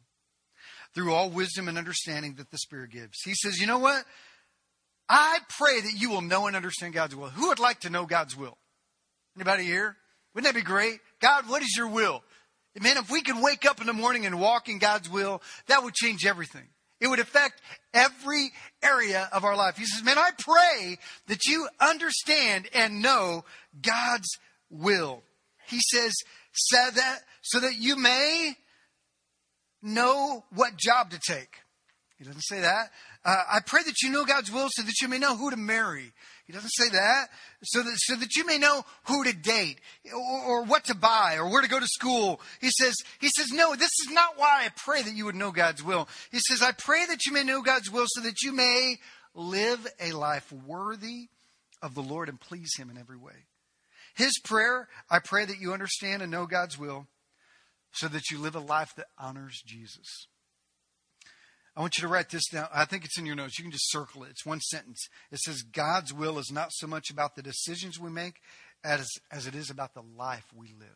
[0.95, 3.21] through all wisdom and understanding that the Spirit gives.
[3.25, 4.05] He says, You know what?
[5.09, 7.29] I pray that you will know and understand God's will.
[7.29, 8.57] Who would like to know God's will?
[9.37, 9.97] Anybody here?
[10.35, 11.01] Wouldn't that be great?
[11.21, 12.23] God, what is your will?
[12.81, 15.83] Man, if we could wake up in the morning and walk in God's will, that
[15.83, 16.69] would change everything.
[17.03, 17.61] It would affect
[17.93, 19.77] every area of our life.
[19.77, 23.45] He says, Man, I pray that you understand and know
[23.83, 24.29] God's
[24.71, 25.25] will.
[25.67, 26.13] He says,
[26.53, 28.53] so that so that you may
[29.83, 31.57] know what job to take.
[32.19, 32.93] He doesn't say that.
[33.25, 35.57] Uh, I pray that you know God's will so that you may know who to
[35.57, 36.13] marry.
[36.53, 37.29] He doesn't say that.
[37.63, 39.79] So that, so that you may know who to date
[40.15, 42.43] or, or what to buy or where to go to school.
[42.61, 45.51] He says, he says, no, this is not why I pray that you would know
[45.51, 46.11] God's will.
[46.31, 48.97] He says, I pray that you may know God's will so that you may
[49.35, 51.29] live a life worthy
[51.81, 53.47] of the Lord and please Him in every way.
[54.15, 57.07] His prayer, I pray that you understand and know God's will
[57.93, 60.27] so that you live a life that honors Jesus.
[61.75, 62.69] I want you to write this down.
[62.73, 63.59] I think it's in your notes.
[63.59, 64.31] You can just circle it.
[64.31, 65.09] It's one sentence.
[65.31, 68.35] It says, God's will is not so much about the decisions we make
[68.85, 70.89] as, as it is about the life we live.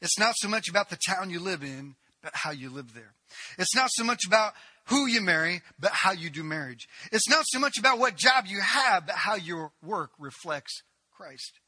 [0.00, 3.14] It's not so much about the town you live in, but how you live there.
[3.58, 4.54] It's not so much about
[4.86, 6.88] who you marry, but how you do marriage.
[7.12, 11.60] It's not so much about what job you have, but how your work reflects Christ.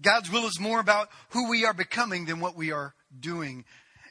[0.00, 3.64] God's will is more about who we are becoming than what we are doing.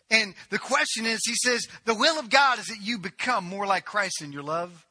[0.09, 3.65] And the question is, he says, the will of God is that you become more
[3.65, 4.85] like Christ in your love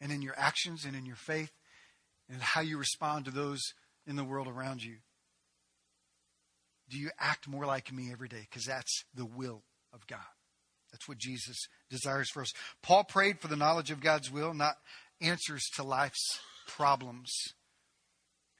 [0.00, 1.52] and in your actions and in your faith
[2.28, 3.60] and how you respond to those
[4.06, 4.96] in the world around you.
[6.90, 8.46] Do you act more like me every day?
[8.48, 10.18] Because that's the will of God.
[10.90, 12.52] That's what Jesus desires for us.
[12.82, 14.76] Paul prayed for the knowledge of God's will, not
[15.20, 17.30] answers to life's problems.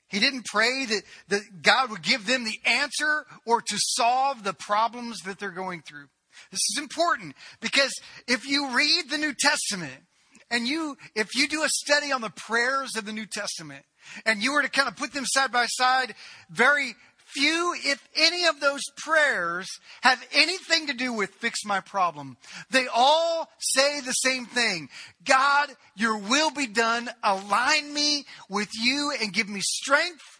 [0.08, 4.54] He didn't pray that, that God would give them the answer or to solve the
[4.54, 6.06] problems that they're going through.
[6.50, 7.92] This is important because
[8.26, 10.04] if you read the New Testament
[10.50, 13.84] and you, if you do a study on the prayers of the New Testament
[14.24, 16.14] and you were to kind of put them side by side,
[16.48, 16.94] very
[17.28, 19.66] few, if any of those prayers
[20.02, 22.36] have anything to do with fix my problem.
[22.70, 24.88] They all say the same thing.
[25.24, 27.10] God, your will be done.
[27.22, 30.38] Align me with you and give me strength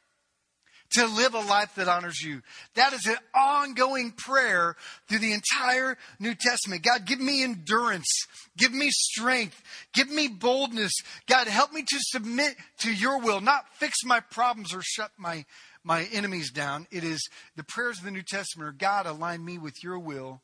[0.90, 2.42] to live a life that honors you.
[2.74, 4.76] That is an ongoing prayer
[5.08, 6.82] through the entire New Testament.
[6.82, 8.26] God, give me endurance.
[8.56, 9.60] Give me strength.
[9.92, 10.92] Give me boldness.
[11.26, 15.44] God, help me to submit to your will, not fix my problems or shut my
[15.88, 16.86] my enemies down.
[16.90, 20.42] It is the prayers of the New Testament are God, align me with your will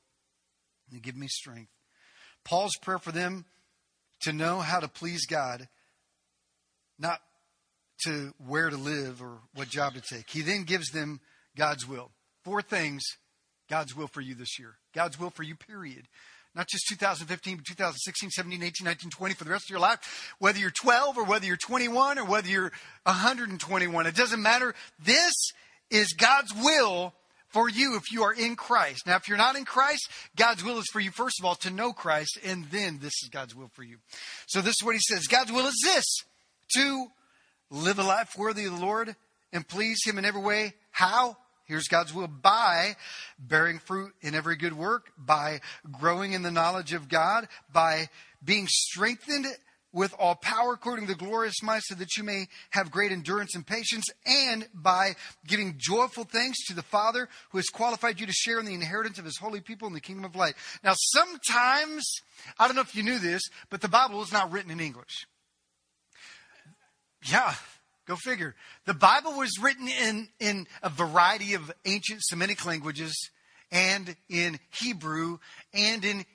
[0.91, 1.71] and give me strength.
[2.47, 3.45] Paul's prayer for them
[4.23, 5.69] to know how to please God,
[6.99, 7.21] not
[8.07, 10.31] to where to live or what job to take.
[10.31, 11.21] He then gives them
[11.55, 12.11] God's will.
[12.43, 13.03] Four things
[13.69, 14.77] God's will for you this year.
[14.95, 16.09] God's will for you, period
[16.55, 20.35] not just 2015, but 2016, 17, 18, 19, 20 for the rest of your life.
[20.39, 22.73] Whether you're 12 or whether you're 21 or whether you're
[23.05, 24.75] 121, it doesn't matter.
[24.99, 25.35] This
[25.91, 27.15] is God's will
[27.49, 29.07] for you if you are in Christ.
[29.07, 31.71] Now, if you're not in Christ, God's will is for you, first of all, to
[31.71, 33.99] know Christ, and then this is God's will for you.
[34.47, 36.05] So, this is what he says God's will is this
[36.75, 37.07] to
[37.71, 39.15] live a life worthy of the Lord
[39.53, 40.75] and please Him in every way.
[40.91, 41.37] How?
[41.65, 42.97] Here's God's will by
[43.39, 48.09] bearing fruit in every good work, by growing in the knowledge of God, by
[48.45, 49.47] being strengthened
[49.95, 53.55] with all power according to the glorious might, so that you may have great endurance
[53.55, 55.15] and patience, and by
[55.47, 59.19] giving joyful thanks to the Father who has qualified you to share in the inheritance
[59.19, 60.55] of his holy people in the kingdom of light.
[60.83, 62.05] Now, sometimes,
[62.59, 65.27] I don't know if you knew this, but the Bible is not written in English.
[67.25, 67.55] Yeah,
[68.07, 68.55] Go figure.
[68.85, 73.31] The Bible was written in, in a variety of ancient Semitic languages
[73.73, 75.39] and in Hebrew
[75.73, 76.27] and in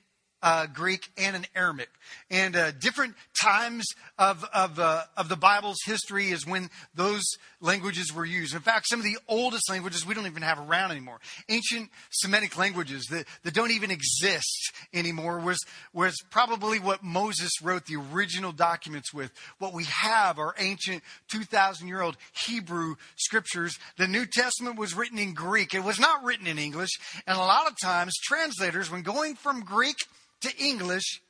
[0.42, 1.90] uh, Greek and an Aramaic.
[2.30, 3.84] And uh, different times
[4.18, 7.24] of, of, uh, of the Bible's history is when those
[7.60, 8.54] languages were used.
[8.54, 11.20] In fact, some of the oldest languages we don't even have around anymore.
[11.48, 15.58] Ancient Semitic languages that, that don't even exist anymore was,
[15.92, 19.30] was probably what Moses wrote the original documents with.
[19.58, 23.78] What we have are ancient 2,000 year old Hebrew scriptures.
[23.96, 25.74] The New Testament was written in Greek.
[25.74, 26.90] It was not written in English.
[27.26, 29.96] And a lot of times, translators, when going from Greek
[30.42, 31.20] to English,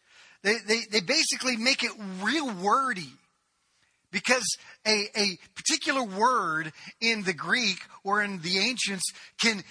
[0.43, 1.93] they, they, they basically make it
[2.23, 3.13] real wordy
[4.11, 4.45] because
[4.87, 9.63] a, a particular word in the Greek or in the ancients can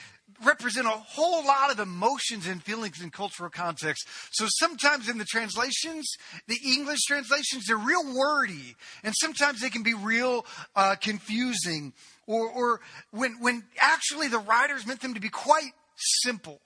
[0.46, 4.08] represent a whole lot of emotions and feelings in cultural context.
[4.32, 6.10] So sometimes in the translations,
[6.48, 11.94] the English translations, they're real wordy, and sometimes they can be real uh, confusing,
[12.28, 12.82] or, or
[13.12, 16.62] when when actually the writers meant them to be quite simple.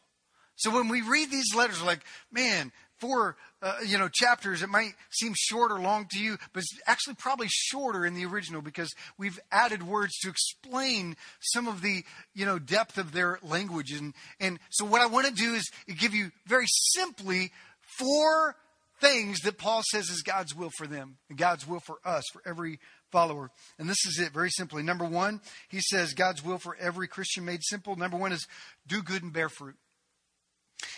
[0.64, 2.00] So when we read these letters, like,
[2.32, 4.62] man, four, uh, you know, chapters.
[4.62, 8.26] It might seem short or long to you, but it's actually probably shorter in the
[8.26, 13.40] original because we've added words to explain some of the, you know, depth of their
[13.44, 13.92] language.
[13.92, 17.52] And, and so what I want to do is give you very simply
[18.00, 18.56] four
[19.02, 22.42] things that Paul says is God's will for them and God's will for us, for
[22.46, 22.80] every
[23.12, 23.52] follower.
[23.78, 24.82] And this is it, very simply.
[24.82, 27.98] Number one, he says God's will for every Christian made simple.
[27.98, 28.48] Number one is
[28.88, 29.76] do good and bear fruit.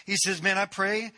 [0.06, 1.12] He says, Man, I pray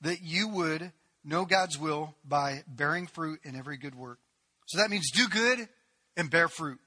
[0.00, 0.92] that you would
[1.24, 4.18] know God's will by bearing fruit in every good work.
[4.66, 5.68] So that means do good
[6.16, 6.78] and bear fruit.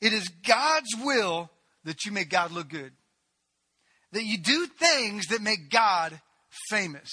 [0.00, 1.50] It is God's will
[1.84, 2.92] that you make God look good,
[4.12, 6.20] that you do things that make God
[6.68, 7.10] famous.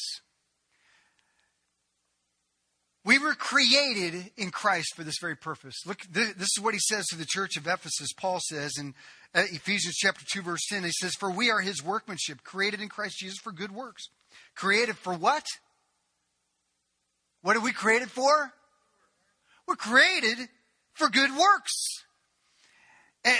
[3.09, 5.81] We were created in Christ for this very purpose.
[5.87, 8.13] Look, this is what he says to the church of Ephesus.
[8.15, 8.93] Paul says in
[9.33, 12.87] uh, Ephesians chapter 2 verse 10, he says, For we are his workmanship, created in
[12.87, 14.09] Christ Jesus for good works.
[14.53, 15.43] Created for what?
[17.41, 18.53] What are we created for?
[19.67, 20.37] We're created
[20.93, 22.03] for good works,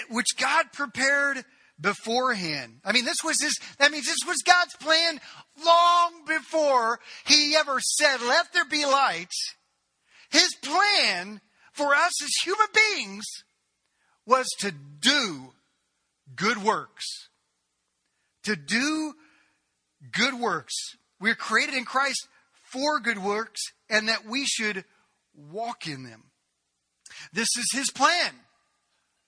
[0.09, 1.45] which God prepared
[1.79, 2.79] beforehand.
[2.83, 5.21] I mean, this was his, that means this was God's plan
[5.63, 9.29] long before he ever said, let there be light.
[10.29, 11.41] His plan
[11.73, 13.25] for us as human beings
[14.25, 15.53] was to do
[16.35, 17.29] good works.
[18.43, 19.13] To do
[20.11, 20.73] good works.
[21.19, 22.27] We're created in Christ
[22.71, 24.85] for good works and that we should
[25.33, 26.25] walk in them.
[27.33, 28.33] This is his plan.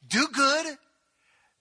[0.08, 0.78] Do good,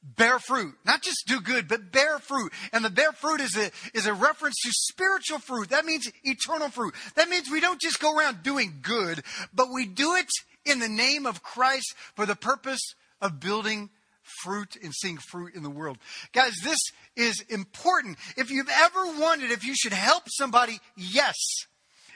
[0.03, 0.75] bear fruit.
[0.85, 2.53] Not just do good, but bear fruit.
[2.73, 5.71] And the bear fruit is a, is a reference to spiritual fruit.
[5.71, 6.95] That means eternal fruit.
[7.17, 9.23] That means we don't just go around doing good,
[9.55, 10.31] but we do it
[10.65, 13.91] in the name of Christ for the purpose of building
[14.43, 15.99] fruit and seeing fruit in the world.
[16.33, 16.79] Guys, this
[17.17, 18.19] is important.
[18.37, 21.37] If you've ever wondered if you should help somebody, yes.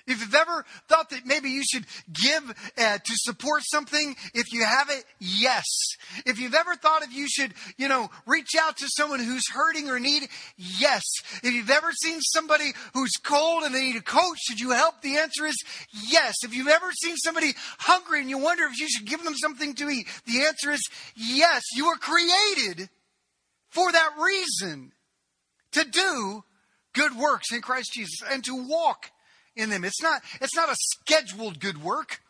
[0.07, 2.43] If you've ever thought that maybe you should give
[2.77, 5.65] uh, to support something, if you have it, yes.
[6.27, 9.89] If you've ever thought if you should, you know, reach out to someone who's hurting
[9.89, 11.03] or need, yes.
[11.43, 15.01] If you've ever seen somebody who's cold and they need a coat, should you help?
[15.01, 15.57] The answer is
[16.11, 16.35] yes.
[16.45, 19.75] If you've ever seen somebody hungry and you wonder if you should give them something
[19.75, 20.83] to eat, the answer is
[21.17, 21.63] yes.
[21.75, 22.91] You were created
[23.71, 24.93] for that reason
[25.73, 26.45] to do
[26.93, 29.11] good works in Christ Jesus and to walk
[29.57, 29.85] in them.
[29.85, 32.21] It's not, it's not a scheduled good work.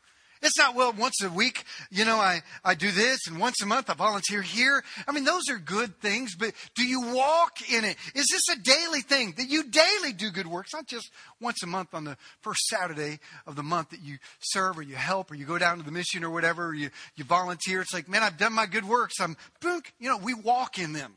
[0.45, 3.67] It's not, well, once a week, you know, I, I do this and once a
[3.67, 4.85] month I volunteer here.
[5.09, 7.97] I mean, those are good things, but do you walk in it?
[8.15, 10.75] Is this a daily thing that you daily do good works?
[10.75, 11.11] Not just
[11.41, 14.97] once a month on the first Saturday of the month that you serve or you
[14.97, 17.81] help or you go down to the mission or whatever, or you, you volunteer.
[17.81, 19.15] It's like, man, I've done my good works.
[19.21, 21.15] I'm, boom, you know, we walk in them.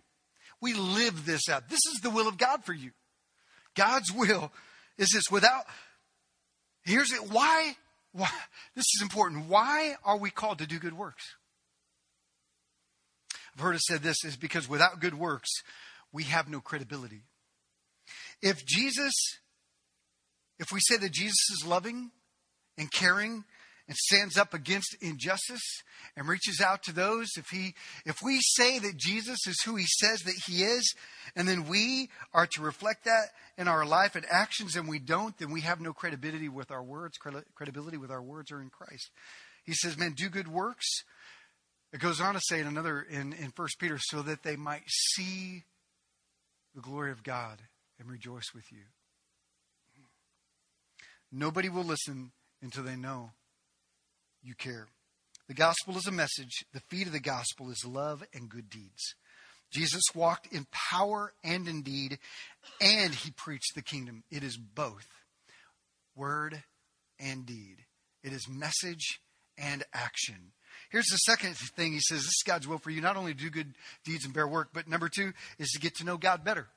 [0.62, 1.68] We live this out.
[1.68, 2.92] This is the will of God for you.
[3.76, 4.54] God's will
[4.98, 5.66] is this without
[6.88, 7.30] Here's it.
[7.30, 7.76] Why?
[8.14, 8.30] Why?
[8.76, 9.48] This is important.
[9.48, 11.36] Why are we called to do good works?
[13.54, 15.50] I've heard it said this is because without good works,
[16.14, 17.24] we have no credibility.
[18.42, 19.14] If Jesus,
[20.60, 22.12] if we say that Jesus is loving
[22.78, 23.44] and caring
[23.88, 25.64] and stands up against injustice
[26.16, 27.28] and reaches out to those.
[27.38, 27.74] If he
[28.06, 30.94] if we say that Jesus is who he says that he is
[31.36, 35.38] and then we are to reflect that in our life and actions and we don't
[35.38, 37.18] then we have no credibility with our words
[37.56, 39.10] credibility with our words are in Christ.
[39.64, 41.04] He says man do good works.
[41.94, 44.84] It goes on to say in another in in first Peter so that they might
[44.88, 45.64] see
[46.76, 47.62] the glory of God
[48.00, 48.84] and rejoice with you.
[51.32, 52.32] Nobody will listen
[52.62, 53.32] until they know
[54.48, 54.88] you care.
[55.48, 56.66] The gospel is a message.
[56.74, 59.16] The feet of the gospel is love and good deeds.
[59.72, 62.20] Jesus walked in power and in deed,
[62.80, 64.24] and he preached the kingdom.
[64.32, 65.08] It is both
[66.16, 66.64] word
[67.20, 67.86] and deed,
[68.24, 69.20] it is message
[69.58, 70.54] and action.
[70.90, 73.40] Here's the second thing he says this is God's will for you not only to
[73.40, 73.74] do good
[74.06, 76.68] deeds and bear work, but number two is to get to know God better.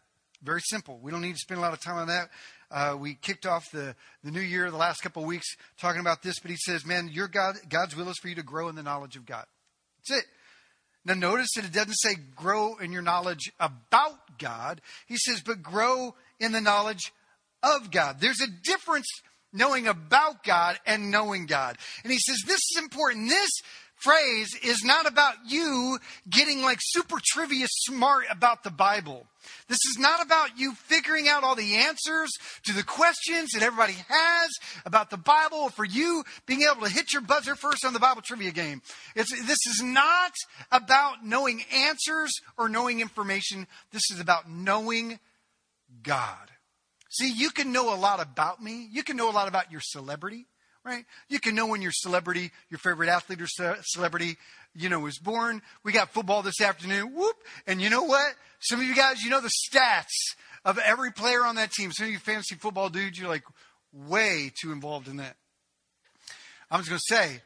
[0.43, 0.99] Very simple.
[1.03, 2.31] We don't need to spend a lot of time on that.
[2.71, 6.23] Uh, we kicked off the, the new year the last couple of weeks talking about
[6.23, 8.77] this, but he says, man, your God, God's will is for you to grow in
[8.77, 9.45] the knowledge of God.
[9.99, 10.27] That's it.
[11.05, 14.81] Now, notice that it doesn't say grow in your knowledge about God.
[15.07, 17.13] He says, but grow in the knowledge
[17.63, 18.21] of God.
[18.21, 19.07] There's a difference
[19.53, 21.77] knowing about God and knowing God.
[22.05, 23.29] And he says, this is important.
[23.29, 23.51] This
[24.01, 25.99] phrase is not about you
[26.29, 29.27] getting like super trivia smart about the Bible.
[29.69, 32.31] This is not about you figuring out all the answers
[32.65, 34.51] to the questions that everybody has
[34.85, 38.01] about the Bible or for you being able to hit your buzzer first on the
[38.01, 38.83] Bible trivia game.
[39.15, 40.33] It's, this is not
[40.71, 43.67] about knowing answers or knowing information.
[43.93, 45.19] This is about knowing
[46.03, 46.51] God.
[47.11, 48.89] See, you can know a lot about me.
[48.91, 50.47] You can know a lot about your celebrity,
[50.85, 51.05] right?
[51.29, 54.37] You can know when your celebrity, your favorite athlete or ce- celebrity,
[54.75, 55.63] you know, was born.
[55.85, 57.15] We got football this afternoon.
[57.15, 57.37] Whoop.
[57.67, 58.35] And you know what?
[58.61, 61.93] Some of you guys, you know the stats of every player on that team.
[61.93, 63.45] Some of you fantasy football dudes, you're like
[63.93, 65.37] way too involved in that.
[66.71, 67.43] I'm just going to say,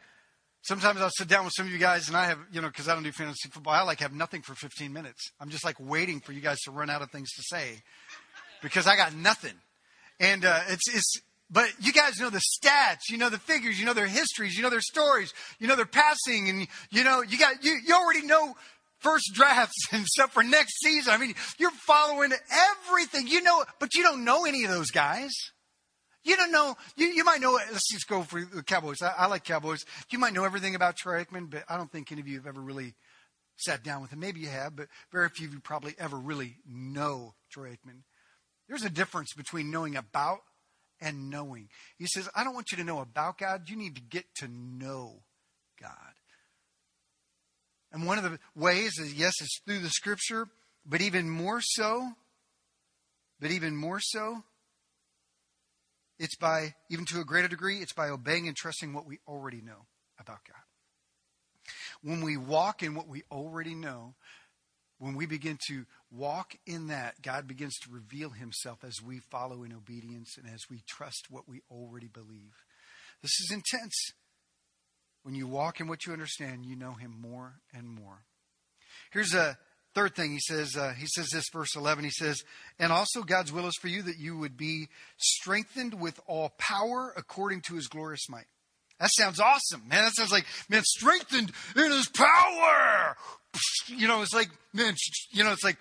[0.62, 2.89] sometimes I'll sit down with some of you guys and I have, you know, because
[2.89, 5.30] I don't do fantasy football, I like have nothing for 15 minutes.
[5.41, 7.82] I'm just like waiting for you guys to run out of things to say
[8.62, 9.55] because I got nothing.
[10.20, 11.20] And uh, it's, it's,
[11.55, 14.62] but you guys know the stats, you know the figures, you know their histories, you
[14.64, 18.26] know their stories, you know their passing, and you know you got you, you already
[18.26, 18.57] know
[18.98, 21.14] first drafts and stuff for next season.
[21.14, 23.28] I mean, you're following everything.
[23.28, 25.30] You know, but you don't know any of those guys.
[26.24, 26.74] You don't know.
[26.96, 27.52] You, you might know.
[27.52, 29.00] Let's just go for the Cowboys.
[29.00, 29.84] I, I like Cowboys.
[30.11, 32.48] You might know everything about Troy Aikman, but I don't think any of you have
[32.48, 32.94] ever really
[33.59, 34.18] sat down with him.
[34.18, 38.00] Maybe you have, but very few of you probably ever really know Troy Aikman.
[38.68, 40.40] There's a difference between knowing about
[41.05, 41.68] and knowing.
[41.98, 43.68] He says, I don't want you to know about God.
[43.68, 45.22] You need to get to know
[45.80, 45.90] God.
[47.92, 50.48] And one of the ways is, yes, it's through the scripture,
[50.84, 52.12] but even more so,
[53.38, 54.42] but even more so,
[56.18, 59.61] it's by, even to a greater degree, it's by obeying and trusting what we already
[59.61, 59.86] know
[60.18, 60.62] about God.
[62.02, 64.14] When we walk in what we already know,
[65.05, 69.62] when we begin to walk in that, God begins to reveal himself as we follow
[69.62, 72.55] in obedience and as we trust what we already believe.
[73.20, 74.12] This is intense.
[75.22, 78.22] When you walk in what you understand, you know him more and more.
[79.12, 79.59] Here's a
[79.94, 80.74] third thing he says.
[80.74, 82.05] Uh, he says this, verse 11.
[82.05, 82.42] He says,
[82.78, 84.88] And also God's will is for you that you would be
[85.18, 88.46] strengthened with all power according to his glorious might.
[89.01, 90.05] That sounds awesome, man.
[90.05, 93.16] That sounds like, man, strengthened in his power.
[93.88, 94.95] You know, it's like, man,
[95.30, 95.76] you know, it's like,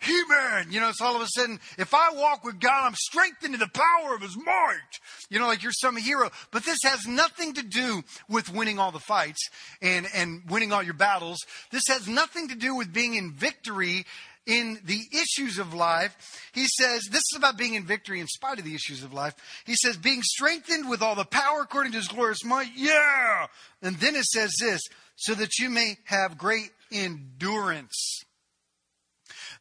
[0.00, 2.94] he man, you know, it's all of a sudden, if I walk with God, I'm
[2.94, 5.00] strengthened in the power of his might.
[5.28, 6.30] You know, like you're some hero.
[6.52, 9.48] But this has nothing to do with winning all the fights
[9.82, 11.38] and, and winning all your battles.
[11.72, 14.06] This has nothing to do with being in victory
[14.48, 16.16] in the issues of life.
[16.52, 19.34] He says, this is about being in victory in spite of the issues of life.
[19.64, 22.70] He says, being strengthened with all the power according to his glorious might.
[22.74, 23.46] Yeah.
[23.82, 24.80] And then it says this,
[25.14, 28.24] so that you may have great endurance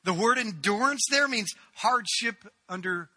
[0.07, 3.09] the word endurance there means hardship under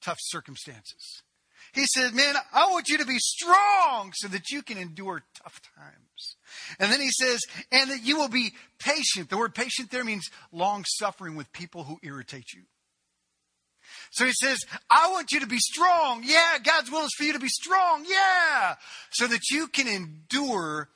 [0.00, 1.22] tough circumstances.
[1.72, 5.60] He says, Man, I want you to be strong so that you can endure tough
[5.76, 6.36] times.
[6.78, 7.40] And then he says,
[7.70, 9.30] And that you will be patient.
[9.30, 12.62] The word patient there means long suffering with people who irritate you.
[14.10, 14.58] So he says,
[14.88, 16.22] I want you to be strong.
[16.24, 18.04] Yeah, God's will is for you to be strong.
[18.08, 18.74] Yeah.
[19.12, 20.88] So that you can endure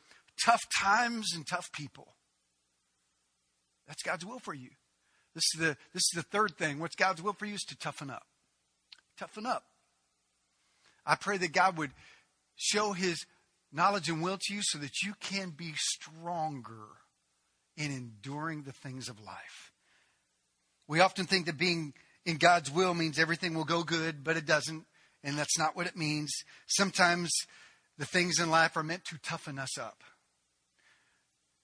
[0.44, 2.14] tough times and tough people.
[3.86, 4.70] That's God's will for you.
[5.34, 6.78] This is the, this is the third thing.
[6.78, 8.24] What's God's will for you is to toughen up.
[9.18, 9.64] Toughen up.
[11.06, 11.90] I pray that God would
[12.56, 13.24] show his
[13.72, 16.86] knowledge and will to you so that you can be stronger
[17.76, 19.72] in enduring the things of life.
[20.86, 21.92] We often think that being
[22.24, 24.84] in God's will means everything will go good, but it doesn't.
[25.22, 26.32] And that's not what it means.
[26.66, 27.30] Sometimes
[27.98, 30.02] the things in life are meant to toughen us up.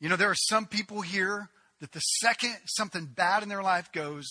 [0.01, 3.93] You know, there are some people here that the second something bad in their life
[3.93, 4.27] goes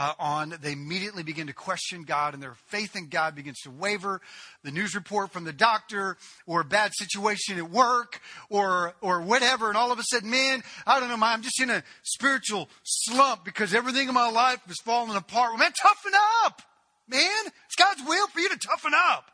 [0.00, 3.70] uh, on, they immediately begin to question God and their faith in God begins to
[3.70, 4.22] waver.
[4.64, 9.68] The news report from the doctor or a bad situation at work or, or whatever.
[9.68, 13.44] And all of a sudden, man, I don't know, I'm just in a spiritual slump
[13.44, 15.50] because everything in my life is falling apart.
[15.50, 16.12] Well, man, toughen
[16.46, 16.62] up,
[17.06, 17.52] man.
[17.66, 19.30] It's God's will for you to toughen up.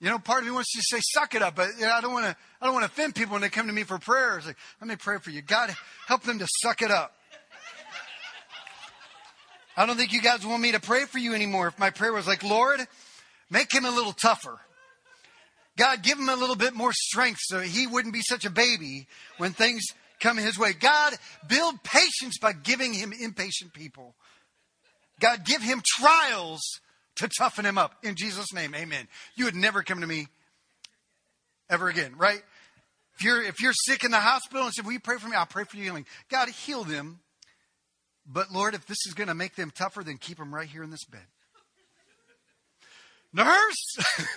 [0.00, 2.00] You know, part of me wants to say, suck it up, but you know, I
[2.00, 4.00] don't want to, I don't want to offend people when they come to me for
[4.00, 4.38] prayer.
[4.38, 5.42] It's like, let me pray for you.
[5.42, 5.72] God,
[6.08, 7.14] help them to suck it up.
[9.76, 11.68] I don't think you guys want me to pray for you anymore.
[11.68, 12.80] If my prayer was like, Lord,
[13.50, 14.58] make him a little tougher.
[15.78, 19.06] God, give him a little bit more strength so he wouldn't be such a baby
[19.38, 19.82] when things
[20.20, 20.72] come his way.
[20.74, 21.14] God,
[21.48, 24.14] build patience by giving him impatient people.
[25.20, 26.60] God, give him trials
[27.16, 27.94] to toughen him up.
[28.02, 29.08] In Jesus' name, amen.
[29.34, 30.26] You would never come to me
[31.70, 32.42] ever again, right?
[33.14, 35.36] If you're, if you're sick in the hospital and say, Will you pray for me?
[35.36, 36.06] I'll pray for you healing.
[36.30, 37.20] God, heal them.
[38.26, 40.82] But Lord, if this is going to make them tougher, then keep them right here
[40.82, 41.26] in this bed.
[43.32, 43.96] Nurse,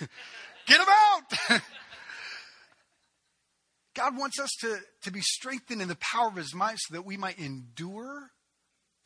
[0.66, 1.60] get them out.
[3.94, 7.06] God wants us to, to be strengthened in the power of his might so that
[7.06, 8.30] we might endure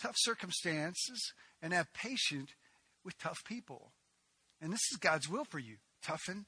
[0.00, 2.50] tough circumstances and have patience
[3.04, 3.92] with tough people.
[4.60, 5.76] And this is God's will for you.
[6.02, 6.46] Toughen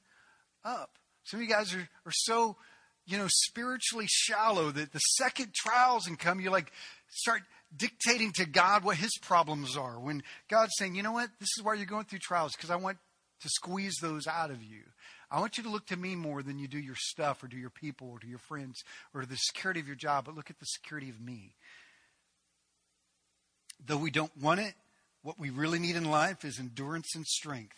[0.63, 0.97] up.
[1.23, 2.57] Some of you guys are, are so,
[3.05, 6.71] you know, spiritually shallow that the second trials and come, you like
[7.09, 7.41] start
[7.75, 9.99] dictating to God what his problems are.
[9.99, 12.75] When God's saying, you know what, this is why you're going through trials, because I
[12.75, 12.97] want
[13.41, 14.81] to squeeze those out of you.
[15.29, 17.57] I want you to look to me more than you do your stuff or to
[17.57, 20.49] your people or to your friends or to the security of your job, but look
[20.49, 21.55] at the security of me.
[23.85, 24.75] Though we don't want it,
[25.23, 27.75] what we really need in life is endurance and strength.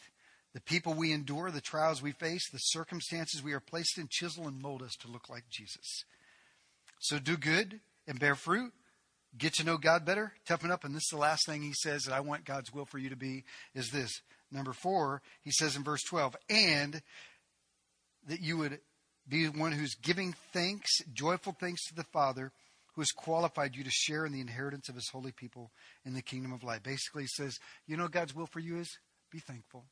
[0.54, 4.48] The people we endure, the trials we face, the circumstances we are placed in chisel
[4.48, 6.04] and mold us to look like Jesus.
[7.00, 8.74] So do good and bear fruit.
[9.38, 10.84] Get to know God better, toughen up.
[10.84, 13.10] And this is the last thing he says that I want God's will for you
[13.10, 14.22] to be is this.
[14.52, 17.02] Number four, he says in verse 12, and
[18.28, 18.80] that you would
[19.28, 22.52] be one who's giving thanks, joyful thanks to the Father
[22.94, 25.72] who has qualified you to share in the inheritance of his holy people
[26.06, 26.82] in the kingdom of light.
[26.82, 27.58] Basically, he says,
[27.88, 28.90] you know God's will for you is?
[29.32, 29.84] Be thankful.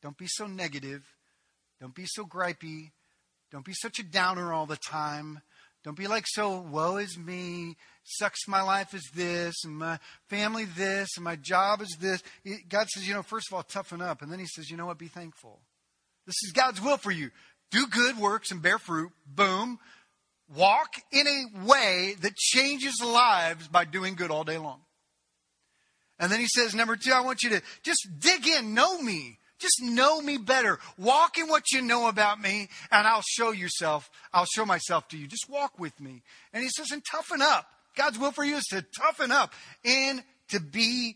[0.00, 1.02] Don't be so negative.
[1.80, 2.92] Don't be so gripey.
[3.50, 5.42] Don't be such a downer all the time.
[5.84, 10.64] Don't be like, so woe is me, sucks my life is this, and my family
[10.64, 12.22] this, and my job is this.
[12.68, 14.22] God says, you know, first of all, toughen up.
[14.22, 15.60] And then he says, you know what, be thankful.
[16.26, 17.30] This is God's will for you.
[17.72, 19.10] Do good works and bear fruit.
[19.26, 19.78] Boom.
[20.54, 24.82] Walk in a way that changes lives by doing good all day long.
[26.18, 29.38] And then he says, number two, I want you to just dig in, know me.
[29.62, 30.80] Just know me better.
[30.98, 34.10] Walk in what you know about me, and I'll show yourself.
[34.32, 35.28] I'll show myself to you.
[35.28, 36.22] Just walk with me.
[36.52, 37.66] And he says, and toughen up.
[37.96, 39.54] God's will for you is to toughen up
[39.84, 41.14] and to be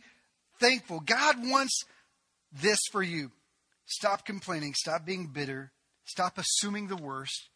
[0.60, 1.00] thankful.
[1.00, 1.84] God wants
[2.52, 3.32] this for you.
[3.86, 4.74] Stop complaining.
[4.74, 5.72] Stop being bitter.
[6.04, 7.48] Stop assuming the worst.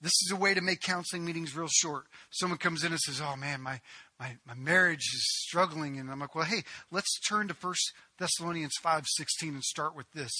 [0.00, 2.06] This is a way to make counseling meetings real short.
[2.30, 3.80] Someone comes in and says, Oh man, my,
[4.18, 5.98] my, my marriage is struggling.
[5.98, 7.74] And I'm like, Well, hey, let's turn to 1
[8.18, 10.32] Thessalonians 5 16 and start with this.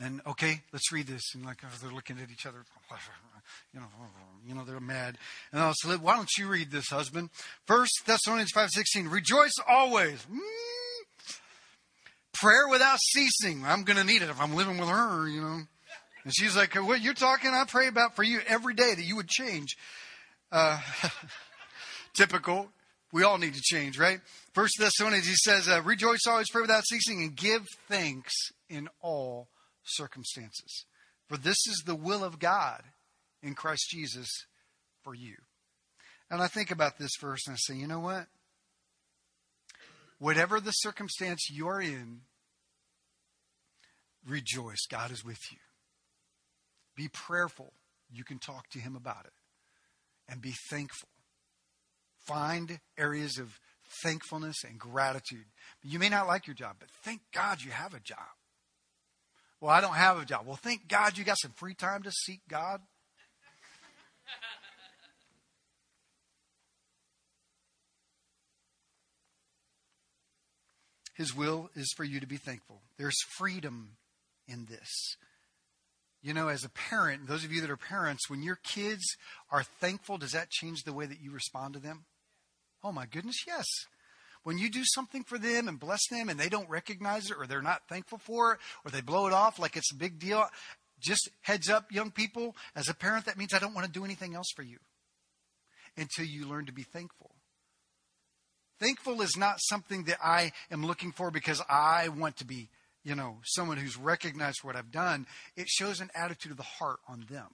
[0.00, 1.22] And okay, let's read this.
[1.34, 2.64] And like oh, they're looking at each other,
[3.72, 3.86] you know,
[4.46, 5.18] you know they're mad.
[5.52, 7.30] And I'll say, why don't you read this, husband?
[7.66, 9.08] First Thessalonians five sixteen.
[9.08, 10.26] Rejoice always.
[10.30, 10.38] Mm.
[12.32, 13.64] Prayer without ceasing.
[13.64, 15.60] I'm going to need it if I'm living with her, you know.
[16.24, 19.16] And she's like, What you're talking, I pray about for you every day that you
[19.16, 19.76] would change.
[20.50, 20.80] Uh,
[22.14, 22.68] typical.
[23.12, 24.20] We all need to change, right?
[24.54, 28.32] First Thessalonians, he says, uh, Rejoice always, pray without ceasing, and give thanks
[28.70, 29.48] in all
[29.84, 30.86] circumstances.
[31.28, 32.82] For this is the will of God
[33.42, 34.28] in Christ Jesus
[35.02, 35.36] for you.
[36.30, 38.26] And I think about this verse and I say, you know what?
[40.18, 42.20] Whatever the circumstance you're in,
[44.26, 44.86] rejoice.
[44.88, 45.58] God is with you.
[46.96, 47.72] Be prayerful.
[48.10, 49.32] You can talk to Him about it.
[50.28, 51.08] And be thankful.
[52.26, 53.58] Find areas of
[54.02, 55.44] thankfulness and gratitude.
[55.82, 58.18] You may not like your job, but thank God you have a job.
[59.60, 60.46] Well, I don't have a job.
[60.46, 62.80] Well, thank God you got some free time to seek God.
[71.14, 72.80] His will is for you to be thankful.
[72.98, 73.96] There's freedom
[74.48, 75.16] in this.
[76.22, 79.04] You know, as a parent, those of you that are parents, when your kids
[79.50, 82.04] are thankful, does that change the way that you respond to them?
[82.84, 83.66] Oh my goodness, yes.
[84.44, 87.46] When you do something for them and bless them and they don't recognize it or
[87.46, 90.46] they're not thankful for it or they blow it off like it's a big deal,
[91.00, 94.04] just heads up, young people, as a parent, that means I don't want to do
[94.04, 94.78] anything else for you
[95.96, 97.34] until you learn to be thankful.
[98.80, 102.68] Thankful is not something that I am looking for because I want to be
[103.04, 105.26] you know, someone who's recognized what I've done,
[105.56, 107.48] it shows an attitude of the heart on them.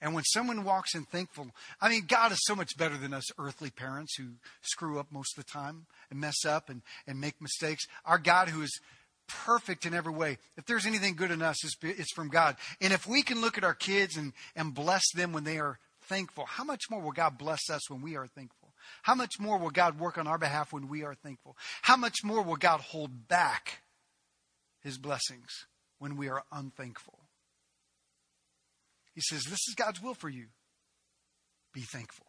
[0.00, 1.48] And when someone walks in thankful,
[1.80, 5.38] I mean, God is so much better than us earthly parents who screw up most
[5.38, 7.86] of the time and mess up and, and make mistakes.
[8.04, 8.78] Our God, who is
[9.26, 12.56] perfect in every way, if there's anything good in us, it's, it's from God.
[12.80, 15.78] And if we can look at our kids and, and bless them when they are
[16.02, 18.74] thankful, how much more will God bless us when we are thankful?
[19.02, 21.56] How much more will God work on our behalf when we are thankful?
[21.82, 23.80] How much more will God hold back
[24.86, 25.66] his blessings
[25.98, 27.18] when we are unthankful.
[29.14, 30.46] He says, This is God's will for you.
[31.74, 32.26] Be thankful.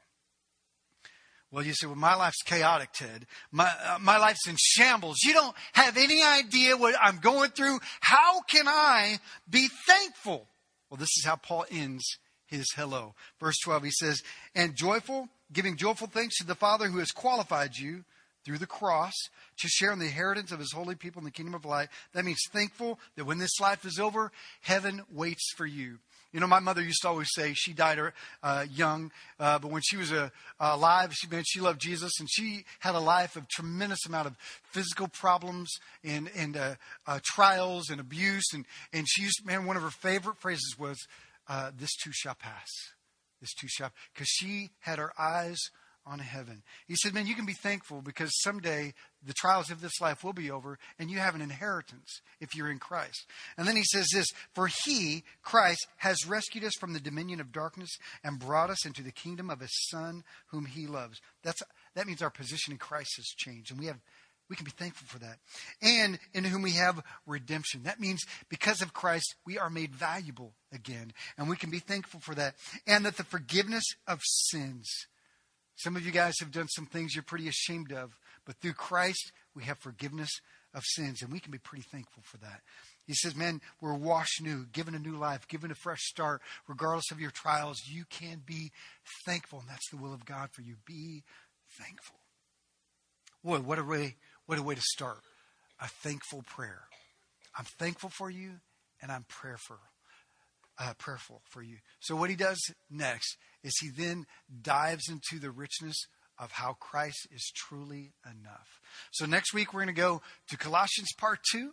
[1.52, 3.26] Well, you say, well, my life's chaotic, Ted.
[3.52, 5.20] My, uh, my life's in shambles.
[5.24, 7.80] You don't have any idea what I'm going through.
[8.02, 10.48] How can I be thankful?
[10.90, 12.04] Well, this is how Paul ends
[12.48, 13.16] his hello.
[13.40, 14.22] Verse 12, he says,
[14.56, 18.04] and joyful, giving joyful thanks to the Father who has qualified you
[18.48, 19.14] through the cross
[19.60, 21.90] to share in the inheritance of his holy people in the kingdom of light.
[22.14, 24.32] That means thankful that when this life is over,
[24.62, 26.00] heaven waits for you.
[26.32, 28.00] You know, my mother used to always say she died
[28.44, 30.30] uh, young, uh, but when she was uh,
[30.60, 34.38] alive, she man, she loved Jesus, and she had a life of tremendous amount of
[34.72, 35.70] physical problems
[36.04, 36.76] and and uh,
[37.06, 40.98] uh, trials and abuse, and and she used man one of her favorite phrases was,
[41.48, 42.68] uh, "This too shall pass."
[43.40, 45.58] This too shall, because she had her eyes
[46.08, 46.64] on heaven.
[46.88, 48.94] He said, Man, you can be thankful because someday
[49.26, 52.72] the trials of this life will be over and you have an inheritance if you're
[52.72, 53.26] in Christ.
[53.58, 57.52] And then he says this For he, Christ, has rescued us from the dominion of
[57.52, 57.90] darkness
[58.24, 61.20] and brought us into the kingdom of his Son, whom he loves.
[61.44, 61.62] That's,
[61.96, 64.00] that means our position in Christ has changed and we have
[64.50, 65.40] we can be thankful for that.
[65.82, 67.84] And in whom we have redemption.
[67.84, 71.12] That means because of Christ, we are made valuable again.
[71.38, 72.56] And we can be thankful for that.
[72.86, 74.90] And that the forgiveness of sins.
[75.78, 78.18] Some of you guys have done some things you're pretty ashamed of.
[78.46, 80.30] But through Christ, we have forgiveness
[80.74, 81.22] of sins.
[81.22, 82.62] And we can be pretty thankful for that.
[83.06, 86.42] He says, Man, we're washed new, given a new life, given a fresh start.
[86.68, 88.72] Regardless of your trials, you can be
[89.26, 89.60] thankful.
[89.60, 90.76] And that's the will of God for you.
[90.86, 91.24] Be
[91.80, 92.18] thankful.
[93.44, 94.16] Boy, what a way
[94.48, 95.20] what a way to start.
[95.80, 96.84] A thankful prayer.
[97.58, 98.54] I'm thankful for you
[99.02, 99.78] and I'm prayerful.
[100.80, 101.78] Uh, prayerful for you.
[102.00, 102.58] So what he does
[102.90, 104.26] next is he then
[104.62, 106.08] dives into the richness
[106.40, 108.82] of how Christ is truly enough.
[109.12, 111.72] So next week we're going to go to Colossians part 2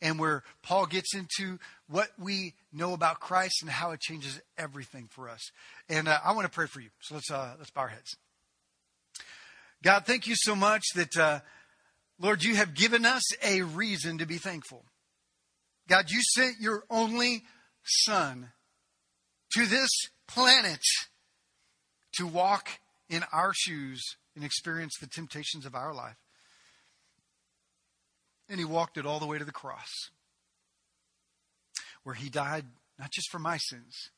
[0.00, 1.58] and where Paul gets into
[1.88, 5.50] what we know about Christ and how it changes everything for us.
[5.88, 6.90] And uh, I want to pray for you.
[7.00, 8.16] So let's uh, let's bow our heads.
[9.82, 11.40] God, thank you so much that uh,
[12.20, 14.84] Lord, you have given us a reason to be thankful.
[15.88, 17.44] God, you sent your only
[17.84, 18.50] Son
[19.52, 19.90] to this
[20.26, 20.82] planet
[22.18, 26.16] to walk in our shoes and experience the temptations of our life.
[28.48, 30.10] And he walked it all the way to the cross,
[32.02, 32.64] where he died
[32.98, 34.10] not just for my sins,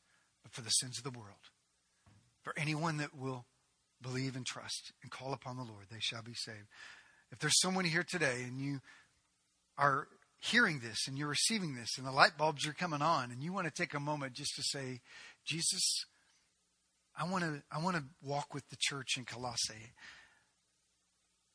[0.42, 1.50] but for the sins of the world.
[2.42, 3.44] For anyone that will
[4.00, 6.66] believe and trust and call upon the Lord, they shall be saved.
[7.30, 8.80] If there's someone here today and you
[9.76, 10.08] are
[10.40, 13.52] hearing this and you're receiving this and the light bulbs are coming on and you
[13.52, 15.00] want to take a moment just to say,
[15.44, 16.06] Jesus,
[17.20, 19.92] I want to I want to walk with the church in Colossae.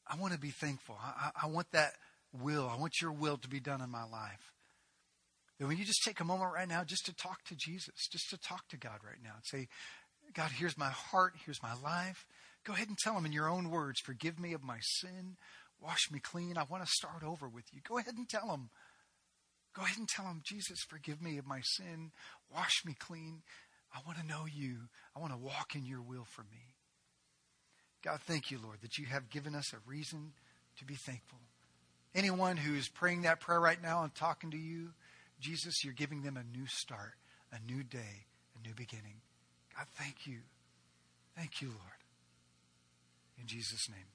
[0.08, 0.96] I want to be thankful.
[1.02, 1.94] I, I want that
[2.32, 2.70] will.
[2.70, 4.54] I want your will to be done in my life.
[5.58, 8.30] Then when you just take a moment right now just to talk to Jesus, just
[8.30, 9.68] to talk to God right now and say,
[10.34, 12.28] God, here's my heart, here's my life.
[12.64, 15.38] Go ahead and tell him in your own words, forgive me of my sin.
[15.82, 16.58] Wash me clean.
[16.58, 17.82] I want to start over with you.
[17.88, 18.70] Go ahead and tell him.
[19.76, 22.12] Go ahead and tell him, Jesus, forgive me of my sin.
[22.54, 23.42] Wash me clean.
[23.94, 24.90] I want to know you.
[25.16, 26.74] I want to walk in your will for me.
[28.04, 30.34] God, thank you, Lord, that you have given us a reason
[30.78, 31.40] to be thankful.
[32.14, 34.90] Anyone who is praying that prayer right now and talking to you,
[35.40, 37.14] Jesus, you're giving them a new start,
[37.52, 38.26] a new day,
[38.58, 39.22] a new beginning.
[39.76, 40.40] God, thank you.
[41.36, 41.80] Thank you, Lord.
[43.40, 44.15] In Jesus' name.